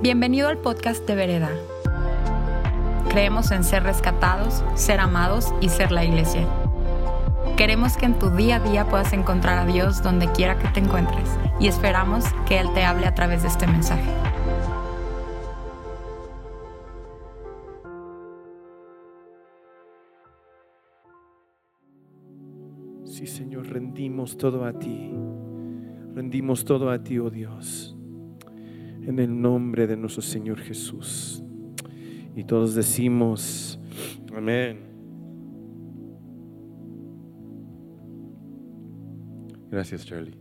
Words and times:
Bienvenido 0.00 0.46
al 0.46 0.58
podcast 0.58 1.04
de 1.08 1.16
Vereda. 1.16 1.50
Creemos 3.08 3.50
en 3.50 3.64
ser 3.64 3.82
rescatados, 3.82 4.62
ser 4.76 5.00
amados 5.00 5.52
y 5.60 5.70
ser 5.70 5.90
la 5.90 6.04
iglesia. 6.04 6.46
Queremos 7.56 7.96
que 7.96 8.06
en 8.06 8.16
tu 8.16 8.30
día 8.30 8.56
a 8.56 8.60
día 8.60 8.88
puedas 8.88 9.12
encontrar 9.12 9.58
a 9.58 9.66
Dios 9.66 10.00
donde 10.00 10.30
quiera 10.30 10.56
que 10.56 10.68
te 10.68 10.78
encuentres 10.78 11.28
y 11.58 11.66
esperamos 11.66 12.26
que 12.46 12.60
Él 12.60 12.72
te 12.74 12.84
hable 12.84 13.08
a 13.08 13.14
través 13.16 13.42
de 13.42 13.48
este 13.48 13.66
mensaje. 13.66 14.08
Sí, 23.04 23.26
Señor, 23.26 23.66
rendimos 23.66 24.36
todo 24.36 24.64
a 24.64 24.72
ti. 24.78 25.12
Rendimos 26.14 26.64
todo 26.64 26.88
a 26.88 27.02
ti, 27.02 27.18
oh 27.18 27.30
Dios. 27.30 27.97
En 29.08 29.18
el 29.20 29.40
nombre 29.40 29.86
de 29.86 29.96
nuestro 29.96 30.20
Señor 30.20 30.60
Jesús. 30.60 31.42
Y 32.36 32.44
todos 32.44 32.74
decimos, 32.74 33.80
amén. 34.36 34.84
Gracias, 39.70 40.04
Charlie. 40.04 40.36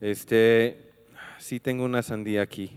Este, 0.00 0.90
sí 1.38 1.60
tengo 1.60 1.84
una 1.84 2.02
sandía 2.02 2.42
aquí. 2.42 2.72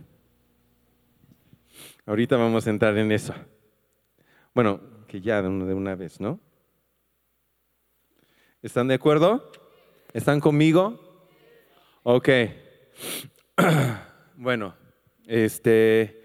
Ahorita 2.06 2.38
vamos 2.38 2.68
a 2.68 2.70
entrar 2.70 2.96
en 2.96 3.12
eso. 3.12 3.34
Bueno, 4.54 4.80
que 5.08 5.22
ya 5.22 5.42
de 5.42 5.48
una 5.48 5.96
vez, 5.96 6.22
¿no? 6.22 6.40
¿Están 8.62 8.90
de 8.90 8.94
acuerdo? 8.94 9.52
¿Están 10.14 10.40
conmigo? 10.40 11.00
Ok. 12.04 12.30
Bueno, 14.36 14.74
este, 15.28 16.24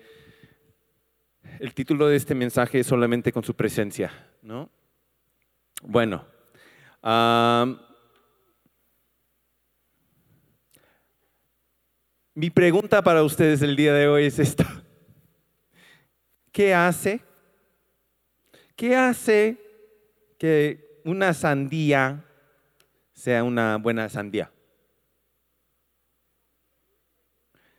el 1.60 1.74
título 1.74 2.08
de 2.08 2.16
este 2.16 2.34
mensaje 2.34 2.80
es 2.80 2.86
solamente 2.86 3.32
con 3.32 3.44
su 3.44 3.54
presencia, 3.54 4.12
¿no? 4.42 4.70
Bueno, 5.82 6.26
mi 12.34 12.50
pregunta 12.50 13.02
para 13.02 13.22
ustedes 13.22 13.62
el 13.62 13.76
día 13.76 13.94
de 13.94 14.08
hoy 14.08 14.26
es 14.26 14.38
esta. 14.38 14.66
¿Qué 16.52 16.74
hace? 16.74 17.20
¿Qué 18.74 18.96
hace 18.96 19.56
que 20.38 21.00
una 21.04 21.34
sandía 21.34 22.24
sea 23.12 23.44
una 23.44 23.76
buena 23.76 24.08
sandía? 24.08 24.50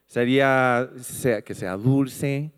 Sería 0.10 0.90
que 1.46 1.54
sea 1.54 1.78
dulce, 1.78 2.52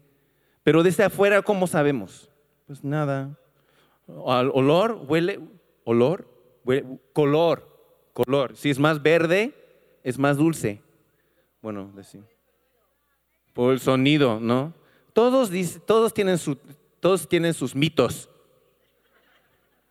pero 0.63 0.83
desde 0.83 1.03
afuera, 1.03 1.41
¿cómo 1.41 1.67
sabemos? 1.67 2.29
Pues 2.65 2.81
nada. 2.81 3.37
olor, 4.07 5.03
huele, 5.05 5.37
olor, 5.83 6.25
color, 7.11 7.67
color. 8.13 8.55
Si 8.55 8.69
es 8.69 8.79
más 8.79 9.01
verde, 9.01 9.53
es 10.01 10.17
más 10.17 10.37
dulce. 10.37 10.81
Bueno, 11.61 11.91
decir. 11.93 12.23
Por 13.51 13.73
el 13.73 13.81
sonido, 13.81 14.39
¿no? 14.39 14.73
Todos, 15.11 15.51
todos, 15.85 16.13
tienen 16.13 16.37
su, 16.37 16.57
todos 17.01 17.27
tienen 17.27 17.53
sus 17.53 17.75
mitos, 17.75 18.29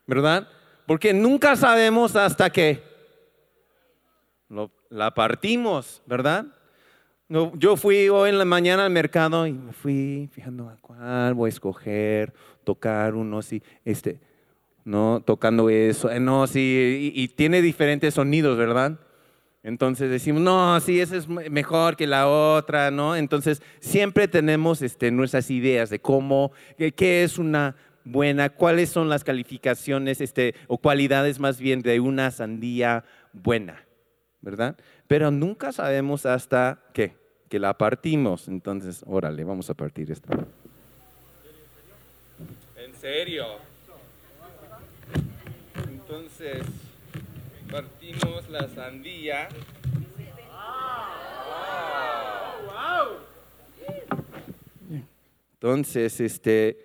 ¿verdad? 0.07 0.49
Porque 0.87 1.13
nunca 1.13 1.57
sabemos 1.57 2.17
hasta 2.17 2.49
que 2.49 2.83
la 4.89 5.13
partimos, 5.13 6.01
¿verdad? 6.07 6.47
No, 7.31 7.53
yo 7.57 7.77
fui 7.77 8.09
hoy 8.09 8.31
en 8.31 8.39
la 8.39 8.45
mañana 8.45 8.85
al 8.85 8.91
mercado 8.91 9.47
y 9.47 9.53
me 9.53 9.73
fui 9.73 10.29
fijando 10.33 10.69
a 10.69 10.77
cuál 10.81 11.33
voy 11.35 11.47
a 11.47 11.53
escoger, 11.53 12.35
tocar 12.65 13.15
uno 13.15 13.41
sí, 13.41 13.63
este, 13.85 14.19
no, 14.85 15.23
tocando 15.25 15.71
eso, 15.71 16.11
eh, 16.11 16.19
no, 16.19 16.49
sí, 16.49 17.13
y, 17.15 17.29
tiene 17.29 17.63
diferentes 17.63 18.15
sonidos, 18.15 18.59
¿verdad? 18.59 18.99
Entonces 19.63 20.11
decimos, 20.11 20.43
no, 20.43 20.81
sí, 20.81 21.01
esa 21.01 21.17
es 21.17 21.29
mejor 21.29 21.97
que 21.97 22.09
la 22.09 22.27
otra, 22.27 22.91
¿no? 22.91 23.15
Entonces 23.15 23.63
siempre 23.79 24.27
tenemos 24.27 24.83
este, 24.83 25.13
nuestras 25.13 25.53
ideas 25.53 25.89
de 25.89 26.01
cómo, 26.01 26.51
qué 26.97 27.23
es 27.23 27.39
una 27.39 27.77
buena, 28.03 28.49
cuáles 28.49 28.89
son 28.89 29.09
las 29.09 29.23
calificaciones 29.23 30.21
este, 30.21 30.57
o 30.67 30.79
cualidades 30.79 31.39
más 31.39 31.61
bien 31.61 31.83
de 31.83 32.01
una 32.01 32.33
sandía 32.33 33.05
buena, 33.33 33.87
¿verdad? 34.41 34.77
Pero 35.11 35.33
nunca 35.33 35.73
sabemos 35.73 36.25
hasta 36.25 36.79
qué, 36.93 37.17
que 37.49 37.59
la 37.59 37.77
partimos. 37.77 38.47
Entonces, 38.47 39.03
órale, 39.09 39.43
vamos 39.43 39.69
a 39.69 39.75
partir 39.75 40.09
esta. 40.13 40.33
¿En 42.77 42.95
serio? 42.95 43.45
Entonces, 45.89 46.63
partimos 47.69 48.49
la 48.51 48.69
sandía. 48.69 49.49
Entonces, 55.55 56.21
este, 56.21 56.79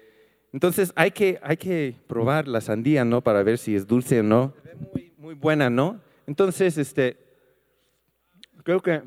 entonces 0.51 0.91
hay 0.95 1.11
que, 1.11 1.39
hay 1.43 1.57
que 1.57 1.95
probar 2.07 2.47
la 2.47 2.59
sandía, 2.59 3.05
¿no? 3.05 3.21
Para 3.21 3.43
ver 3.43 3.59
si 3.59 3.75
es 3.75 3.85
dulce 3.85 4.21
o 4.21 4.23
no. 4.23 4.55
Muy, 4.91 5.13
muy 5.15 5.35
buena, 5.35 5.69
¿no? 5.69 6.01
Entonces, 6.25 6.79
este, 6.79 7.24
creo 8.65 8.81
que 8.81 9.03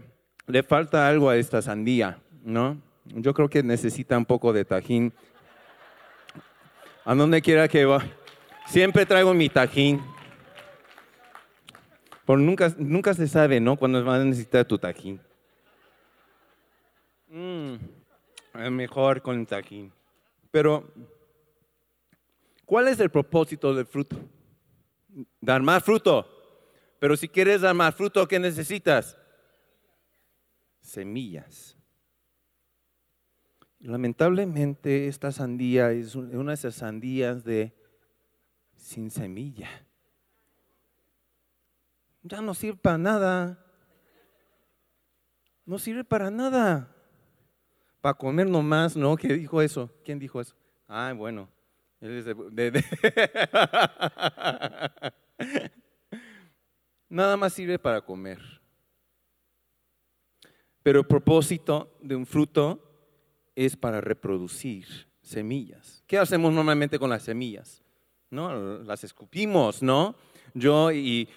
le 0.46 0.62
falta 0.62 1.06
algo 1.08 1.28
a 1.28 1.36
esta 1.36 1.60
sandía, 1.60 2.18
¿no? 2.44 2.80
Yo 3.06 3.34
creo 3.34 3.50
que 3.50 3.62
necesita 3.62 4.16
un 4.16 4.24
poco 4.24 4.52
de 4.52 4.64
tajín. 4.64 5.12
A 7.04 7.14
donde 7.14 7.42
quiera 7.42 7.66
que 7.68 7.84
va, 7.84 8.02
siempre 8.66 9.04
traigo 9.04 9.34
mi 9.34 9.48
tajín. 9.48 10.00
Por 12.24 12.38
nunca, 12.38 12.72
nunca 12.78 13.14
se 13.14 13.26
sabe, 13.26 13.58
¿no? 13.58 13.76
Cuando 13.76 14.04
vas 14.04 14.20
a 14.20 14.24
necesitar 14.24 14.64
tu 14.64 14.78
tajín. 14.78 15.20
Mm, 17.28 17.74
es 18.54 18.70
mejor 18.70 19.20
con 19.22 19.40
el 19.40 19.46
tajín. 19.46 19.92
Pero, 20.52 20.88
¿cuál 22.64 22.88
es 22.88 23.00
el 23.00 23.10
propósito 23.10 23.74
del 23.74 23.86
fruto? 23.86 24.16
Dar 25.40 25.62
más 25.62 25.82
fruto. 25.82 26.28
Pero 27.00 27.16
si 27.16 27.28
quieres 27.28 27.62
dar 27.62 27.74
más 27.74 27.94
fruto, 27.94 28.28
¿qué 28.28 28.38
necesitas? 28.38 29.16
Semillas. 30.88 31.76
Lamentablemente 33.80 35.06
esta 35.06 35.30
sandía 35.30 35.92
es 35.92 36.16
una 36.16 36.50
de 36.50 36.54
esas 36.54 36.74
sandías 36.74 37.44
de 37.44 37.72
sin 38.76 39.10
semilla. 39.10 39.68
Ya 42.22 42.40
no 42.40 42.54
sirve 42.54 42.78
para 42.78 42.98
nada. 42.98 43.64
No 45.64 45.78
sirve 45.78 46.02
para 46.02 46.30
nada. 46.30 46.94
Para 48.00 48.14
comer 48.14 48.48
nomás, 48.48 48.96
¿no? 48.96 49.16
¿Quién 49.16 49.38
dijo 49.38 49.62
eso? 49.62 49.90
¿Quién 50.04 50.18
dijo 50.18 50.40
eso? 50.40 50.56
Ah, 50.88 51.12
bueno. 51.16 51.48
nada 57.08 57.36
más 57.36 57.52
sirve 57.52 57.78
para 57.78 58.00
comer. 58.00 58.57
Pero 60.88 61.00
el 61.00 61.06
propósito 61.06 61.98
de 62.00 62.16
un 62.16 62.24
fruto 62.24 62.82
es 63.54 63.76
para 63.76 64.00
reproducir 64.00 64.86
semillas. 65.20 66.02
¿Qué 66.06 66.16
hacemos 66.16 66.50
normalmente 66.50 66.98
con 66.98 67.10
las 67.10 67.24
semillas? 67.24 67.82
¿No? 68.30 68.78
Las 68.84 69.04
escupimos, 69.04 69.82
¿no? 69.82 70.14
Yo 70.54 70.90
y, 70.90 71.28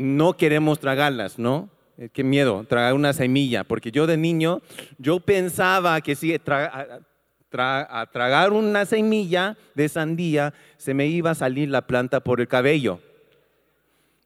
no 0.00 0.34
queremos 0.38 0.80
tragarlas, 0.80 1.38
¿no? 1.38 1.68
Eh, 1.98 2.08
qué 2.10 2.24
miedo, 2.24 2.64
tragar 2.66 2.94
una 2.94 3.12
semilla, 3.12 3.64
porque 3.64 3.90
yo 3.92 4.06
de 4.06 4.16
niño, 4.16 4.62
yo 4.96 5.20
pensaba 5.20 6.00
que 6.00 6.16
si 6.16 6.34
a 6.34 8.06
tragar 8.10 8.54
una 8.54 8.86
semilla 8.86 9.58
de 9.74 9.90
sandía, 9.90 10.54
se 10.78 10.94
me 10.94 11.06
iba 11.06 11.32
a 11.32 11.34
salir 11.34 11.68
la 11.68 11.86
planta 11.86 12.20
por 12.20 12.40
el 12.40 12.48
cabello. 12.48 13.00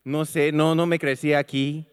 No 0.05 0.23
sé, 0.23 0.53
no, 0.53 0.75
no 0.75 0.85
me 0.85 0.97
crecía 0.97 1.39
aquí, 1.39 1.87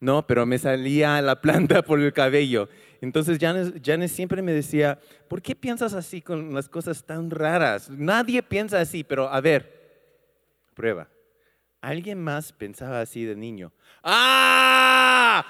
no, 0.00 0.26
pero 0.26 0.46
me 0.46 0.58
salía 0.58 1.20
la 1.20 1.40
planta 1.40 1.82
por 1.84 2.00
el 2.00 2.12
cabello. 2.12 2.68
Entonces 3.00 3.38
Janes, 3.40 4.12
siempre 4.12 4.42
me 4.42 4.52
decía, 4.52 4.98
¿por 5.28 5.42
qué 5.42 5.54
piensas 5.54 5.94
así 5.94 6.20
con 6.20 6.54
las 6.54 6.68
cosas 6.68 7.04
tan 7.04 7.30
raras? 7.30 7.90
Nadie 7.90 8.42
piensa 8.42 8.80
así, 8.80 9.04
pero 9.04 9.28
a 9.28 9.40
ver, 9.40 9.78
prueba. 10.74 11.08
¿Alguien 11.80 12.22
más 12.22 12.52
pensaba 12.52 13.00
así 13.00 13.24
de 13.24 13.36
niño? 13.36 13.72
¡Ah! 14.02 15.44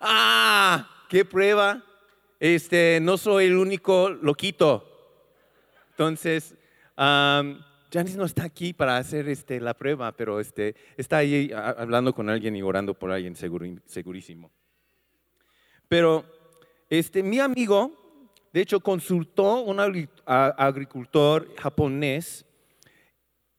¡Ah! 0.00 0.88
¿Qué 1.08 1.24
prueba? 1.24 1.82
Este, 2.38 2.98
no 3.02 3.18
soy 3.18 3.46
el 3.46 3.56
único 3.56 4.08
loquito. 4.08 4.86
Entonces, 5.90 6.54
Janice 7.90 8.16
no 8.16 8.24
está 8.24 8.44
aquí 8.44 8.72
para 8.72 8.96
hacer 8.96 9.28
este, 9.28 9.60
la 9.60 9.74
prueba, 9.74 10.12
pero 10.12 10.40
este, 10.40 10.74
está 10.96 11.18
ahí 11.18 11.50
hablando 11.54 12.14
con 12.14 12.28
alguien 12.28 12.54
y 12.56 12.62
orando 12.62 12.94
por 12.94 13.10
alguien 13.10 13.34
segurísimo. 13.36 14.50
Pero 15.88 16.24
este, 16.88 17.22
mi 17.22 17.40
amigo 17.40 18.00
de 18.52 18.60
hecho, 18.60 18.80
consultó 18.80 19.62
un 19.62 19.78
agricultor 19.78 21.54
japonés 21.56 22.44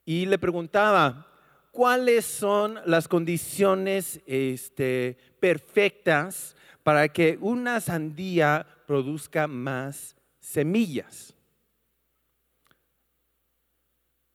y 0.05 0.25
le 0.25 0.37
preguntaba, 0.37 1.27
¿cuáles 1.71 2.25
son 2.25 2.77
las 2.85 3.07
condiciones 3.07 4.19
este, 4.25 5.17
perfectas 5.39 6.57
para 6.83 7.07
que 7.07 7.37
una 7.39 7.79
sandía 7.79 8.67
produzca 8.85 9.47
más 9.47 10.17
semillas? 10.41 11.33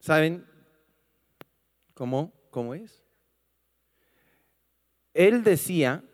¿Saben 0.06 0.46
cómo, 1.92 2.32
cómo 2.50 2.74
es? 2.74 3.02
Él 5.12 5.42
decía, 5.42 6.04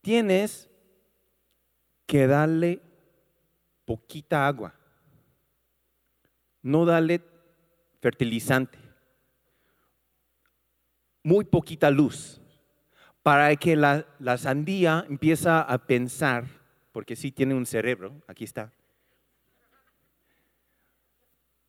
tienes 0.00 0.70
que 2.06 2.26
darle 2.26 2.80
poquita 3.84 4.46
agua, 4.46 4.74
no 6.62 6.86
darle 6.86 7.20
fertilizante, 8.00 8.78
muy 11.22 11.44
poquita 11.44 11.90
luz, 11.90 12.40
para 13.22 13.54
que 13.56 13.76
la, 13.76 14.06
sandía 14.38 15.04
empiece 15.10 15.50
a 15.50 15.76
pensar, 15.86 16.46
porque 16.90 17.16
sí 17.16 17.30
tiene 17.30 17.52
un 17.52 17.66
cerebro, 17.66 18.22
aquí 18.26 18.44
está, 18.44 18.72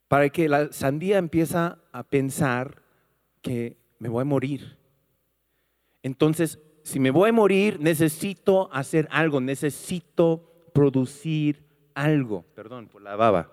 para 0.08 0.30
que 0.30 0.48
la 0.48 0.72
sandía 0.72 1.18
empiece 1.18 1.58
a 1.58 2.04
pensar 2.10 2.82
que 3.42 3.78
me 4.00 4.10
voy 4.10 4.22
a 4.22 4.26
morir. 4.26 4.78
Entonces, 6.04 6.60
si 6.84 7.00
me 7.00 7.10
voy 7.10 7.30
a 7.30 7.34
morir, 7.34 7.80
necesito 7.80 8.72
hacer 8.72 9.08
algo, 9.10 9.42
necesito 9.42 10.70
producir 10.74 11.66
algo. 11.96 12.46
Perdón 12.54 12.88
por 12.88 13.02
la 13.02 13.16
baba. 13.16 13.52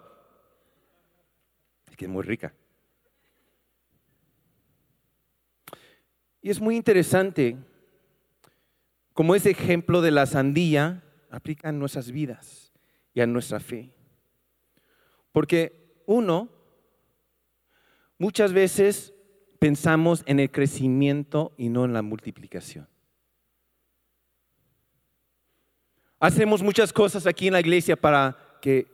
Es 1.90 1.96
que 1.96 2.04
es 2.04 2.10
muy 2.10 2.22
rica. 2.22 2.54
Y 6.42 6.50
es 6.50 6.60
muy 6.60 6.76
interesante 6.76 7.56
como 9.14 9.34
ese 9.34 9.50
ejemplo 9.50 10.02
de 10.02 10.10
la 10.10 10.26
sandía 10.26 11.04
aplica 11.30 11.68
en 11.68 11.78
nuestras 11.78 12.10
vidas 12.10 12.72
y 13.14 13.20
a 13.20 13.26
nuestra 13.26 13.60
fe. 13.60 13.90
Porque 15.30 15.81
uno, 16.06 16.48
muchas 18.18 18.52
veces 18.52 19.14
pensamos 19.58 20.22
en 20.26 20.40
el 20.40 20.50
crecimiento 20.50 21.52
y 21.56 21.68
no 21.68 21.84
en 21.84 21.92
la 21.92 22.02
multiplicación. 22.02 22.88
Hacemos 26.18 26.62
muchas 26.62 26.92
cosas 26.92 27.26
aquí 27.26 27.48
en 27.48 27.54
la 27.54 27.60
iglesia 27.60 27.96
para 27.96 28.58
que, 28.60 28.86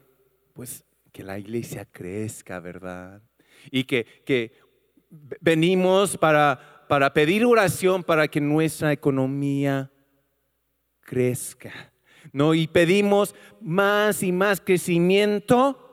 pues, 0.54 0.84
que 1.12 1.22
la 1.22 1.38
iglesia 1.38 1.84
crezca, 1.84 2.58
¿verdad? 2.58 3.22
Y 3.70 3.84
que, 3.84 4.06
que 4.24 4.52
venimos 5.40 6.16
para, 6.16 6.86
para 6.88 7.12
pedir 7.12 7.44
oración 7.44 8.02
para 8.02 8.28
que 8.28 8.40
nuestra 8.40 8.92
economía 8.92 9.90
crezca. 11.00 11.92
¿no? 12.32 12.54
Y 12.54 12.66
pedimos 12.66 13.34
más 13.60 14.22
y 14.22 14.32
más 14.32 14.60
crecimiento. 14.60 15.87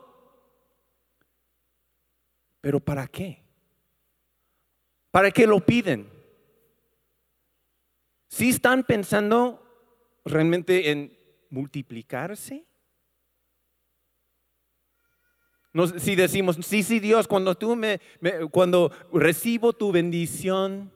¿Pero 2.66 2.80
para 2.80 3.06
qué? 3.06 3.44
¿Para 5.12 5.30
qué 5.30 5.46
lo 5.46 5.64
piden? 5.64 6.10
Si 8.28 8.50
están 8.50 8.84
pensando 8.84 9.64
realmente 10.26 10.90
en 10.90 11.16
multiplicarse? 11.52 12.66
si 16.00 16.16
decimos, 16.16 16.58
sí, 16.64 16.82
sí, 16.82 17.00
Dios, 17.00 17.28
cuando 17.28 17.54
tú 17.54 17.76
me, 17.76 18.00
cuando 18.50 18.92
recibo 19.14 19.74
tu 19.74 19.92
bendición, 19.92 20.92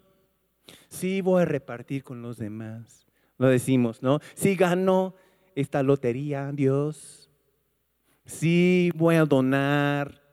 sí 0.87 1.21
voy 1.21 1.43
a 1.43 1.45
repartir 1.45 2.03
con 2.03 2.23
los 2.23 2.37
demás. 2.37 3.05
Lo 3.37 3.45
decimos, 3.45 4.01
¿no? 4.01 4.21
Si 4.33 4.55
gano 4.55 5.13
esta 5.53 5.83
lotería, 5.83 6.51
Dios, 6.51 7.29
sí 8.25 8.89
voy 8.95 9.17
a 9.17 9.25
donar. 9.25 10.28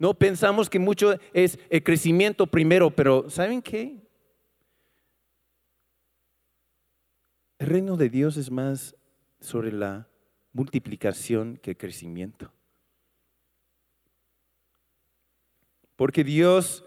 No 0.00 0.14
pensamos 0.14 0.70
que 0.70 0.78
mucho 0.78 1.20
es 1.34 1.58
el 1.68 1.84
crecimiento 1.84 2.46
primero, 2.46 2.90
pero 2.90 3.28
¿saben 3.28 3.60
qué? 3.60 4.00
El 7.58 7.66
reino 7.66 7.98
de 7.98 8.08
Dios 8.08 8.38
es 8.38 8.50
más 8.50 8.96
sobre 9.40 9.70
la 9.70 10.08
multiplicación 10.54 11.58
que 11.58 11.72
el 11.72 11.76
crecimiento. 11.76 12.50
Porque 15.96 16.24
Dios 16.24 16.82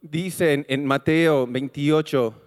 dice 0.00 0.66
en, 0.68 0.86
Mateo 0.86 1.46
28, 1.46 2.42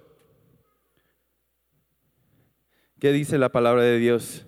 ¿qué 3.00 3.13
dice 3.13 3.38
la 3.38 3.54
palabra 3.54 3.83
de 3.83 3.98
Dios? 4.00 4.45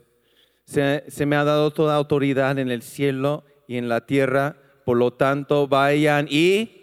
Se, 0.65 1.25
me 1.25 1.37
ha 1.37 1.45
dado 1.45 1.71
toda 1.71 1.95
autoridad 1.95 2.59
en 2.59 2.69
el 2.69 2.81
cielo 2.81 3.45
y 3.69 3.77
en 3.77 3.87
la 3.87 4.05
tierra, 4.05 4.60
por 4.85 4.97
lo 4.97 5.11
tanto 5.11 5.67
vayan 5.67 6.27
y... 6.29 6.77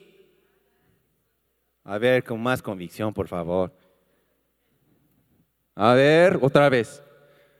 A 1.84 1.98
ver, 1.98 2.22
con 2.22 2.42
más 2.42 2.60
convicción, 2.60 3.14
por 3.14 3.28
favor. 3.28 3.72
A 5.74 5.94
ver, 5.94 6.38
otra 6.42 6.68
vez. 6.68 7.02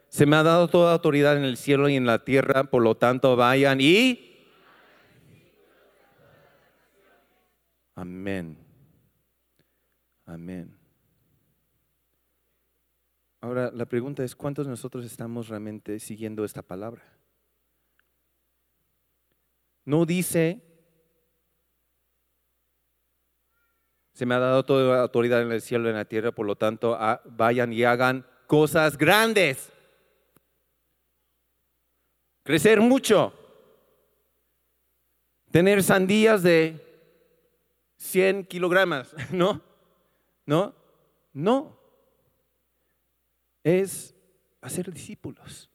Se 0.09 0.27
me 0.27 0.37
ha 0.37 0.43
dado 0.43 0.69
toda 0.69 0.93
autoridad 0.93 1.37
en 1.37 1.45
el 1.45 1.57
cielo 1.57 1.89
y 1.89 1.97
en 1.97 2.07
la 2.07 2.25
tierra, 2.25 2.65
por 2.65 2.83
lo 2.83 2.97
tanto 2.97 3.37
vayan 3.37 3.79
y... 3.81 4.25
Amén. 7.95 8.57
Amén. 10.27 10.79
Ahora, 13.41 13.71
la 13.73 13.87
pregunta 13.87 14.25
es, 14.25 14.37
¿cuántos 14.37 14.67
de 14.67 14.71
nosotros 14.71 15.05
estamos 15.05 15.49
realmente 15.49 15.99
siguiendo 16.01 16.45
esta 16.45 16.63
palabra? 16.63 17.18
No 19.89 20.05
dice, 20.05 20.61
se 24.13 24.27
me 24.27 24.35
ha 24.35 24.39
dado 24.39 24.63
toda 24.63 25.01
autoridad 25.01 25.41
en 25.41 25.51
el 25.51 25.63
cielo 25.63 25.87
y 25.87 25.93
en 25.93 25.97
la 25.97 26.05
tierra, 26.05 26.31
por 26.31 26.45
lo 26.45 26.57
tanto, 26.57 26.95
ah, 27.01 27.23
vayan 27.25 27.73
y 27.73 27.85
hagan 27.85 28.27
cosas 28.47 28.99
grandes 28.99 29.73
crecer 32.43 32.83
mucho, 32.83 33.33
tener 35.51 35.83
sandías 35.83 36.43
de 36.43 36.85
100 37.97 38.45
kilogramos, 38.45 39.15
¿no? 39.33 39.63
¿No? 40.45 40.75
No. 41.33 41.81
Es 43.65 44.15
hacer 44.61 44.93
discípulos. 44.93 45.71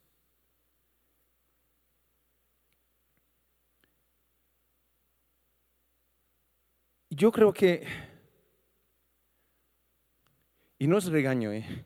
Yo 7.15 7.31
creo 7.31 7.53
que, 7.53 7.85
y 10.79 10.87
no 10.87 10.97
es 10.97 11.05
regaño, 11.05 11.51
¿eh? 11.51 11.85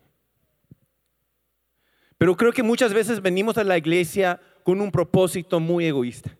pero 2.17 2.35
creo 2.35 2.51
que 2.51 2.63
muchas 2.63 2.93
veces 2.93 3.21
venimos 3.21 3.57
a 3.57 3.63
la 3.63 3.77
iglesia 3.77 4.39
con 4.63 4.81
un 4.81 4.91
propósito 4.91 5.59
muy 5.59 5.85
egoísta. 5.85 6.35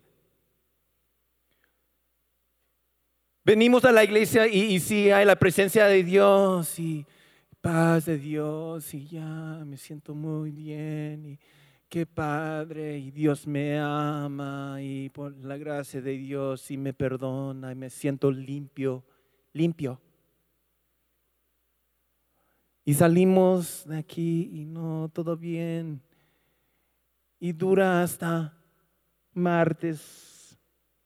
Venimos 3.43 3.85
a 3.85 3.91
la 3.91 4.03
iglesia 4.03 4.47
y, 4.47 4.79
si 4.79 5.09
hay 5.11 5.25
la 5.25 5.37
presencia 5.37 5.85
de 5.85 6.03
Dios 6.03 6.79
y 6.79 7.05
paz 7.61 8.05
de 8.05 8.17
Dios 8.17 8.93
y 8.93 9.07
ya 9.07 9.63
me 9.65 9.77
siento 9.77 10.13
muy 10.13 10.51
bien 10.51 11.25
y 11.25 11.39
qué 11.89 12.05
padre 12.05 12.97
y 12.97 13.11
Dios 13.11 13.47
me 13.47 13.79
ama 13.79 14.77
y 14.81 15.09
por 15.09 15.35
la 15.37 15.57
gracia 15.57 16.01
de 16.01 16.17
Dios 16.17 16.69
y 16.71 16.77
me 16.77 16.93
perdona 16.93 17.71
y 17.71 17.75
me 17.75 17.89
siento 17.89 18.31
limpio, 18.31 19.03
limpio. 19.53 19.99
Y 22.85 22.93
salimos 22.93 23.85
de 23.87 23.97
aquí 23.97 24.49
y 24.53 24.65
no, 24.65 25.09
todo 25.13 25.35
bien 25.35 26.01
y 27.39 27.53
dura 27.53 28.01
hasta 28.01 28.57
martes, 29.33 30.57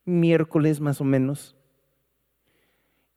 miércoles 0.06 0.80
más 0.80 1.02
o 1.02 1.04
menos. 1.04 1.56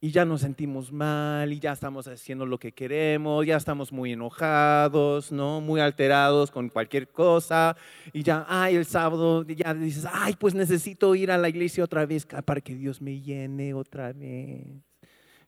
Y 0.04 0.10
ya 0.10 0.26
nos 0.26 0.42
sentimos 0.42 0.92
mal 0.92 1.50
y 1.50 1.58
ya 1.58 1.72
estamos 1.72 2.06
haciendo 2.08 2.44
lo 2.44 2.58
que 2.58 2.72
queremos, 2.72 3.46
ya 3.46 3.56
estamos 3.56 3.90
muy 3.90 4.12
enojados, 4.12 5.32
¿no? 5.32 5.62
Muy 5.62 5.80
alterados 5.80 6.50
con 6.50 6.68
cualquier 6.68 7.08
cosa. 7.08 7.74
Y 8.12 8.22
ya, 8.22 8.44
ay, 8.46 8.76
el 8.76 8.84
sábado 8.84 9.46
ya 9.46 9.72
dices, 9.72 10.06
ay, 10.12 10.34
pues 10.38 10.54
necesito 10.54 11.14
ir 11.14 11.30
a 11.30 11.38
la 11.38 11.48
iglesia 11.48 11.82
otra 11.82 12.04
vez 12.04 12.26
para 12.26 12.60
que 12.60 12.74
Dios 12.74 13.00
me 13.00 13.18
llene 13.18 13.72
otra 13.72 14.12
vez. 14.12 14.66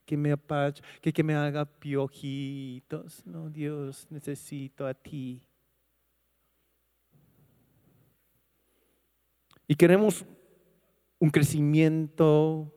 Que 0.06 0.16
me 0.16 0.32
apache, 0.32 0.82
que, 1.02 1.12
que 1.12 1.22
me 1.22 1.34
haga 1.34 1.66
piojitos. 1.66 3.26
No, 3.26 3.50
Dios, 3.50 4.06
necesito 4.08 4.86
a 4.86 4.94
ti. 4.94 5.42
y 9.68 9.74
queremos 9.74 10.24
un 11.18 11.28
crecimiento 11.28 12.72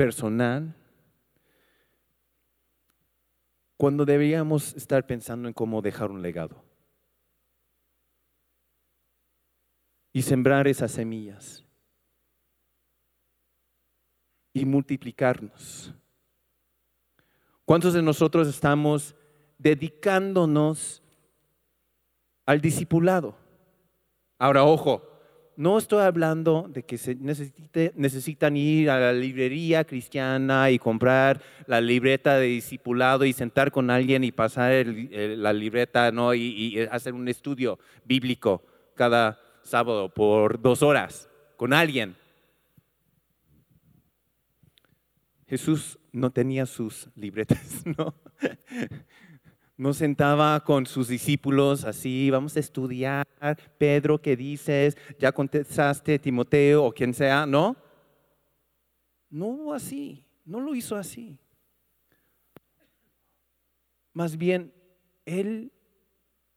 personal, 0.00 0.74
cuando 3.76 4.06
deberíamos 4.06 4.74
estar 4.74 5.06
pensando 5.06 5.46
en 5.46 5.52
cómo 5.52 5.82
dejar 5.82 6.10
un 6.10 6.22
legado 6.22 6.64
y 10.10 10.22
sembrar 10.22 10.66
esas 10.68 10.92
semillas 10.92 11.66
y 14.54 14.64
multiplicarnos. 14.64 15.92
¿Cuántos 17.66 17.92
de 17.92 18.00
nosotros 18.00 18.48
estamos 18.48 19.14
dedicándonos 19.58 21.02
al 22.46 22.62
discipulado? 22.62 23.36
Ahora, 24.38 24.64
ojo, 24.64 25.09
no 25.56 25.78
estoy 25.78 26.02
hablando 26.02 26.66
de 26.68 26.84
que 26.84 26.96
se 26.96 27.14
necesitan 27.14 28.56
ir 28.56 28.90
a 28.90 28.98
la 28.98 29.12
librería 29.12 29.84
cristiana 29.84 30.70
y 30.70 30.78
comprar 30.78 31.42
la 31.66 31.80
libreta 31.80 32.36
de 32.36 32.46
discipulado 32.46 33.24
y 33.24 33.32
sentar 33.32 33.70
con 33.70 33.90
alguien 33.90 34.24
y 34.24 34.32
pasar 34.32 34.86
la 34.86 35.52
libreta 35.52 36.12
¿no? 36.12 36.34
y, 36.34 36.40
y 36.40 36.80
hacer 36.90 37.14
un 37.14 37.28
estudio 37.28 37.78
bíblico 38.04 38.64
cada 38.94 39.38
sábado 39.62 40.08
por 40.08 40.60
dos 40.60 40.82
horas 40.82 41.28
con 41.56 41.72
alguien. 41.72 42.16
Jesús 45.46 45.98
no 46.12 46.30
tenía 46.30 46.64
sus 46.64 47.08
libretas, 47.16 47.84
¿no? 47.98 48.14
No 49.80 49.94
sentaba 49.94 50.60
con 50.60 50.84
sus 50.84 51.08
discípulos 51.08 51.84
así, 51.84 52.28
vamos 52.28 52.54
a 52.54 52.60
estudiar, 52.60 53.26
Pedro, 53.78 54.20
¿qué 54.20 54.36
dices? 54.36 54.94
¿Ya 55.18 55.32
contestaste 55.32 56.18
Timoteo 56.18 56.84
o 56.84 56.92
quien 56.92 57.14
sea? 57.14 57.46
No. 57.46 57.74
No 59.30 59.46
hubo 59.46 59.72
así, 59.72 60.22
no 60.44 60.60
lo 60.60 60.74
hizo 60.74 60.96
así. 60.96 61.38
Más 64.12 64.36
bien, 64.36 64.70
él, 65.24 65.72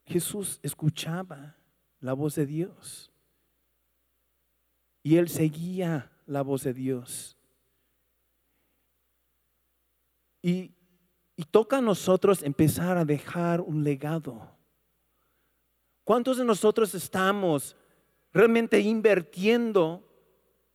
Jesús, 0.05 0.59
escuchaba 0.61 1.55
la 2.01 2.11
voz 2.11 2.35
de 2.35 2.45
Dios. 2.45 3.09
Y 5.01 5.15
él 5.15 5.29
seguía 5.29 6.11
la 6.25 6.41
voz 6.41 6.63
de 6.63 6.73
Dios. 6.73 7.37
Y 10.41 10.72
y 11.35 11.43
toca 11.43 11.77
a 11.77 11.81
nosotros 11.81 12.43
empezar 12.43 12.97
a 12.97 13.05
dejar 13.05 13.61
un 13.61 13.83
legado. 13.83 14.49
¿Cuántos 16.03 16.37
de 16.37 16.45
nosotros 16.45 16.93
estamos 16.93 17.75
realmente 18.31 18.79
invirtiendo 18.79 20.07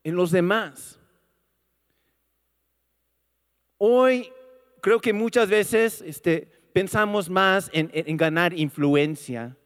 en 0.03 0.17
los 0.17 0.31
demás? 0.31 0.99
Hoy 3.77 4.33
creo 4.81 5.01
que 5.01 5.13
muchas 5.13 5.49
veces 5.49 6.03
este, 6.03 6.47
pensamos 6.73 7.29
más 7.29 7.71
en, 7.73 7.91
en 7.93 8.17
ganar 8.17 8.53
influencia 8.53 9.57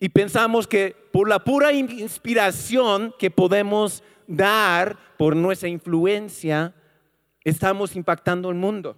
y 0.00 0.08
pensamos 0.08 0.66
que 0.66 0.94
por 1.12 1.28
la 1.28 1.42
pura 1.42 1.72
inspiración 1.72 3.14
que 3.18 3.30
podemos 3.30 4.02
dar 4.26 4.96
por 5.16 5.34
nuestra 5.34 5.68
influencia, 5.68 6.74
estamos 7.42 7.96
impactando 7.96 8.50
el 8.50 8.54
mundo. 8.54 8.96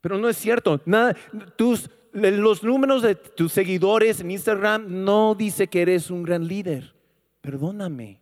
Pero 0.00 0.18
no 0.18 0.28
es 0.28 0.36
cierto. 0.36 0.80
Nada, 0.86 1.14
tus, 1.56 1.90
los 2.12 2.62
números 2.62 3.02
de 3.02 3.14
tus 3.14 3.52
seguidores 3.52 4.20
en 4.20 4.30
Instagram 4.30 5.04
no 5.04 5.34
dice 5.34 5.68
que 5.68 5.82
eres 5.82 6.10
un 6.10 6.22
gran 6.22 6.46
líder. 6.46 6.94
Perdóname. 7.40 8.20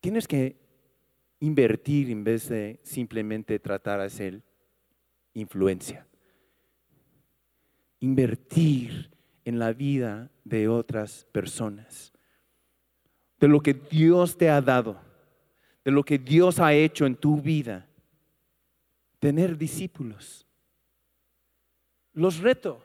Tienes 0.00 0.28
que 0.28 0.56
invertir 1.40 2.10
en 2.10 2.24
vez 2.24 2.48
de 2.48 2.78
simplemente 2.82 3.58
tratar 3.58 4.00
de 4.00 4.06
hacer 4.06 4.42
influencia. 5.32 6.06
Invertir 8.00 9.10
en 9.44 9.58
la 9.58 9.72
vida 9.72 10.30
de 10.44 10.68
otras 10.68 11.26
personas. 11.32 12.12
De 13.40 13.48
lo 13.48 13.60
que 13.60 13.74
Dios 13.74 14.36
te 14.36 14.50
ha 14.50 14.60
dado. 14.60 15.00
De 15.84 15.90
lo 15.90 16.04
que 16.04 16.18
Dios 16.18 16.60
ha 16.60 16.72
hecho 16.72 17.06
en 17.06 17.16
tu 17.16 17.40
vida 17.40 17.88
tener 19.24 19.56
discípulos. 19.56 20.46
Los 22.12 22.40
reto. 22.40 22.84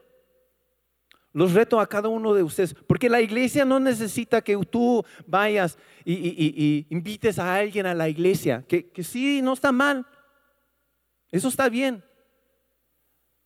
Los 1.33 1.51
reto 1.51 1.81
a 1.81 1.85
cada 1.85 2.07
uno 2.07 2.33
de 2.33 2.43
ustedes, 2.43 2.73
porque 2.73 3.09
la 3.09 3.19
iglesia 3.19 3.65
no 3.65 3.77
necesita 3.77 4.41
que 4.41 4.55
tú 4.65 5.03
vayas 5.27 5.77
y, 6.05 6.87
invites 6.89 7.39
a 7.39 7.55
alguien 7.55 7.85
a 7.85 7.93
la 7.93 8.07
iglesia, 8.07 8.63
que, 8.65 8.89
que 8.89 9.03
sí, 9.03 9.41
no 9.41 9.51
está 9.51 9.73
mal, 9.73 10.05
eso 11.29 11.49
está 11.49 11.67
bien, 11.67 12.01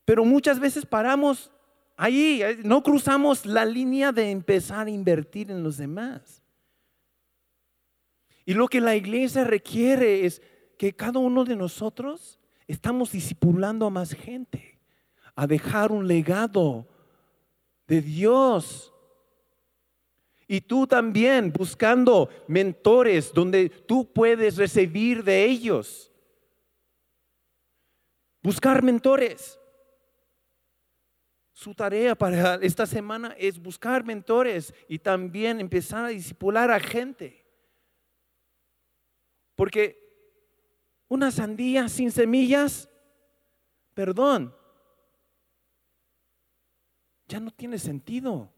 pero 0.06 0.24
muchas 0.24 0.60
veces 0.60 0.86
paramos 0.86 1.52
ahí, 1.98 2.44
no 2.64 2.84
cruzamos 2.84 3.44
la 3.44 3.66
línea 3.66 4.12
de 4.12 4.30
empezar 4.30 4.86
a 4.86 4.92
invertir 4.92 5.50
en 5.50 5.64
los 5.64 5.78
demás. 5.78 6.44
Y 8.46 8.54
lo 8.54 8.68
que 8.68 8.80
la 8.80 8.96
iglesia 8.96 9.44
requiere 9.46 10.28
es 10.28 10.44
que 10.78 10.96
cada 10.96 11.18
uno 11.18 11.44
de 11.44 11.56
nosotros 11.56 12.40
estamos 12.68 13.12
discipulando 13.12 13.86
a 13.86 13.90
más 13.90 14.14
gente, 14.14 14.80
a 15.36 15.48
dejar 15.48 15.92
un 15.92 16.08
legado 16.08 16.88
de 17.88 18.02
Dios. 18.02 18.94
Y 20.48 20.62
tú 20.62 20.86
también 20.86 21.52
buscando 21.52 22.30
mentores 22.48 23.34
donde 23.34 23.70
tú 23.70 24.12
puedes 24.12 24.58
recibir 24.58 25.24
de 25.24 25.46
ellos. 25.46 26.12
Buscar 28.42 28.84
mentores. 28.84 29.60
Su 31.54 31.74
tarea 31.74 32.14
para 32.14 32.56
esta 32.56 32.86
semana 32.86 33.36
es 33.40 33.58
buscar 33.58 34.04
mentores 34.04 34.74
y 34.90 35.00
también 35.00 35.62
empezar 35.62 36.06
a 36.06 36.10
discipular 36.10 36.70
a 36.70 36.80
gente. 36.80 37.46
Porque 39.56 40.03
una 41.14 41.30
sandía 41.30 41.90
sin 41.90 42.10
semillas, 42.10 42.90
perdón, 43.94 44.56
ya 47.28 47.40
no 47.40 47.52
tiene 47.52 47.78
sentido. 47.78 48.52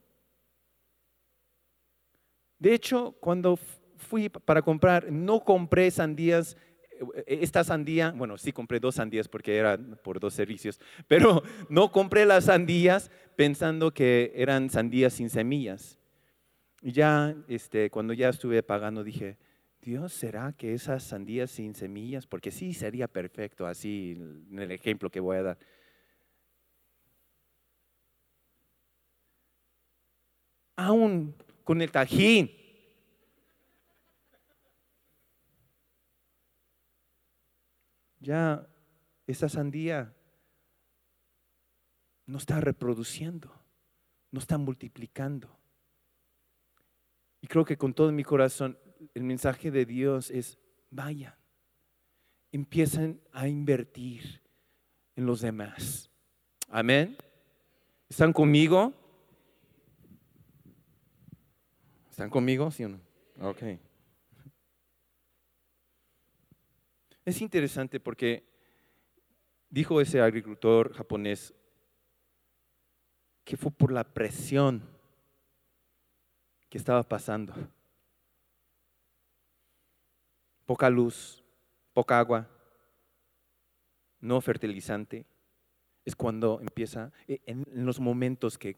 De 2.57 2.74
hecho, 2.74 3.13
cuando 3.19 3.57
fui 3.97 4.29
para 4.29 4.62
comprar, 4.62 5.12
no 5.12 5.43
compré 5.43 5.91
sandías, 5.91 6.55
eh, 6.91 7.39
esta 7.41 7.65
sandía, 7.65 8.12
bueno, 8.12 8.38
sí 8.38 8.53
compré 8.53 8.79
dos 8.79 8.95
sandías 8.95 9.27
porque 9.27 9.57
eran 9.57 10.00
por 10.01 10.21
dos 10.21 10.33
servicios, 10.33 10.79
pero 11.09 11.43
no 11.67 11.91
compré 11.91 12.25
las 12.25 12.45
sandías 12.45 13.12
pensando 13.35 13.93
que 13.93 14.31
eran 14.33 14.69
sandías 14.69 15.12
sin 15.12 15.29
semillas. 15.29 16.00
Y 16.81 16.93
ya, 16.93 17.35
este, 17.50 17.89
cuando 17.89 18.13
ya 18.13 18.29
estuve 18.29 18.63
pagando, 18.63 19.03
dije, 19.03 19.38
Dios, 19.86 20.13
¿será 20.13 20.51
que 20.51 20.74
esas 20.74 21.04
sandías 21.04 21.51
sin 21.51 21.75
semillas? 21.75 22.25
Porque 22.25 22.50
sí 22.50 22.74
sería 22.74 23.08
perfecto 23.08 23.68
así 23.68 24.15
en 24.18 24.58
el 24.58 24.72
ejemplo 24.72 25.12
que 25.12 25.20
voy 25.20 25.38
a 25.38 25.44
dar. 25.44 25.58
Aún 30.75 31.36
con 31.63 31.84
el 31.84 31.92
tajín. 31.92 32.50
Ya 38.20 38.68
esa 39.27 39.48
sandía 39.50 40.15
no 42.25 42.39
está 42.39 42.60
reproduciendo, 42.60 43.54
no 44.32 44.39
está 44.39 44.58
multiplicando. 44.58 45.56
Y 47.39 47.46
creo 47.46 47.63
que 47.63 47.77
con 47.77 47.94
todo 47.94 48.12
mi 48.12 48.24
corazón 48.24 48.80
el 49.13 49.24
mensaje 49.24 49.71
de 49.71 49.85
Dios 49.85 50.31
es, 50.31 50.57
vaya, 50.89 51.38
empiecen 52.51 53.21
a 53.31 53.47
invertir 53.47 54.41
en 55.15 55.25
los 55.25 55.41
demás. 55.41 56.09
Amén. 56.69 57.17
¿Están 58.09 58.33
conmigo? 58.33 58.93
¿Están 62.09 62.29
conmigo? 62.29 62.71
¿Sí 62.71 62.83
o 62.85 62.89
no? 62.89 63.00
Ok. 63.41 63.63
Es 67.25 67.41
interesante 67.41 68.00
porque 68.00 68.47
dijo 69.69 70.00
ese 70.00 70.21
agricultor 70.21 70.93
japonés 70.93 71.53
que 73.43 73.57
fue 73.57 73.71
por 73.71 73.91
la 73.91 74.03
presión 74.03 74.81
que 76.69 76.77
estaba 76.77 77.03
pasando 77.03 77.53
poca 80.65 80.89
luz, 80.89 81.43
poca 81.93 82.19
agua, 82.19 82.50
no 84.19 84.41
fertilizante, 84.41 85.25
es 86.03 86.15
cuando 86.15 86.60
empieza, 86.62 87.12
eh, 87.27 87.41
en, 87.45 87.65
los 87.86 88.00
momentos 88.00 88.57
que, 88.57 88.77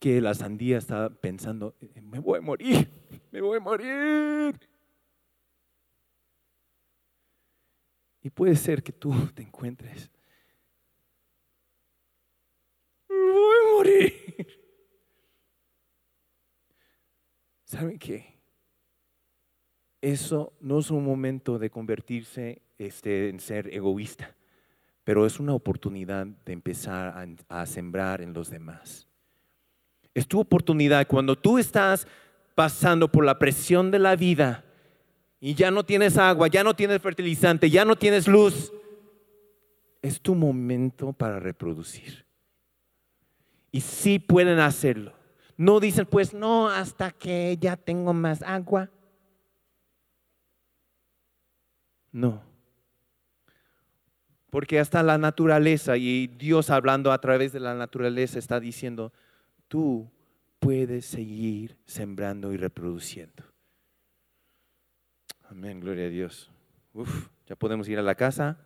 que 0.00 0.20
la 0.20 0.34
sandía 0.34 0.78
está 0.78 1.10
pensando, 1.10 1.74
eh, 1.80 2.00
me 2.00 2.18
voy 2.18 2.38
a 2.38 2.42
morir, 2.42 2.88
me 3.30 3.40
voy 3.40 3.58
a 3.58 3.60
morir. 3.60 4.60
Y 8.22 8.30
puede 8.30 8.56
ser 8.56 8.82
que 8.82 8.92
tú 8.92 9.12
te 9.34 9.42
encuentres, 9.42 10.10
me 13.08 13.16
voy 13.16 13.56
a 13.56 13.72
morir. 13.74 14.46
¿Saben 17.64 17.98
qué? 17.98 18.33
Eso 20.04 20.52
no 20.60 20.78
es 20.78 20.90
un 20.90 21.04
momento 21.04 21.58
de 21.58 21.70
convertirse 21.70 22.62
este, 22.78 23.28
en 23.28 23.40
ser 23.40 23.72
egoísta 23.72 24.34
pero 25.04 25.26
es 25.26 25.38
una 25.38 25.54
oportunidad 25.54 26.26
de 26.26 26.52
empezar 26.52 27.28
a, 27.48 27.66
sembrar 27.66 28.22
en 28.22 28.32
los 28.32 28.50
demás. 28.50 29.06
Es 30.14 30.26
tu 30.26 30.40
oportunidad 30.40 31.06
cuando 31.06 31.36
tú 31.36 31.58
estás 31.58 32.08
pasando 32.54 33.12
por 33.12 33.24
la 33.24 33.38
presión 33.38 33.90
de 33.90 33.98
la 33.98 34.16
vida 34.16 34.64
y 35.40 35.54
ya 35.54 35.70
no 35.70 35.84
tienes 35.84 36.16
agua, 36.16 36.48
ya 36.48 36.64
no 36.64 36.74
tienes 36.74 37.02
fertilizante, 37.02 37.68
ya 37.68 37.84
no 37.84 37.96
tienes 37.96 38.26
luz. 38.26 38.72
Es 40.00 40.20
tu 40.20 40.34
momento 40.34 41.12
para 41.12 41.38
reproducir. 41.38 42.24
Y 43.70 43.82
sí 43.82 44.18
pueden 44.18 44.58
hacerlo. 44.58 45.12
No 45.56 45.80
dicen, 45.80 46.06
pues 46.06 46.32
no, 46.32 46.68
hasta 46.68 47.10
que 47.10 47.58
ya 47.60 47.76
tengo 47.76 48.14
más 48.14 48.42
agua. 48.42 48.90
No 52.14 52.54
porque 54.54 54.78
hasta 54.78 55.02
la 55.02 55.18
naturaleza 55.18 55.96
y 55.96 56.28
Dios 56.28 56.70
hablando 56.70 57.10
a 57.10 57.20
través 57.20 57.52
de 57.52 57.58
la 57.58 57.74
naturaleza 57.74 58.38
está 58.38 58.60
diciendo, 58.60 59.12
tú 59.66 60.08
puedes 60.60 61.06
seguir 61.06 61.76
sembrando 61.86 62.52
y 62.52 62.56
reproduciendo. 62.56 63.42
Amén, 65.50 65.80
gloria 65.80 66.06
a 66.06 66.08
Dios. 66.08 66.52
Uf, 66.92 67.30
ya 67.48 67.56
podemos 67.56 67.88
ir 67.88 67.98
a 67.98 68.02
la 68.02 68.14
casa. 68.14 68.64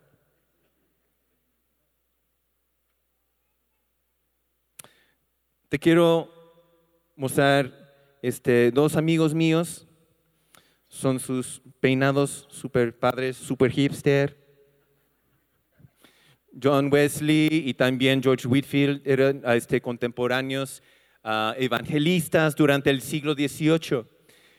Te 5.71 5.79
quiero 5.79 6.31
mostrar 7.17 7.73
este, 8.21 8.73
dos 8.73 8.95
amigos 8.95 9.33
míos. 9.33 9.88
Son 10.99 11.21
sus 11.21 11.63
peinados 11.79 12.49
super 12.51 12.93
padres, 12.93 13.37
super 13.37 13.71
hipster. 13.71 14.37
John 16.61 16.93
Wesley 16.93 17.63
y 17.67 17.75
también 17.75 18.21
George 18.21 18.49
Whitfield 18.49 19.03
eran 19.05 19.45
este, 19.47 19.81
contemporáneos 19.81 20.83
ah, 21.23 21.55
evangelistas 21.57 22.57
durante 22.57 22.91
el 22.91 23.01
siglo 23.01 23.35
XVIII. 23.35 24.07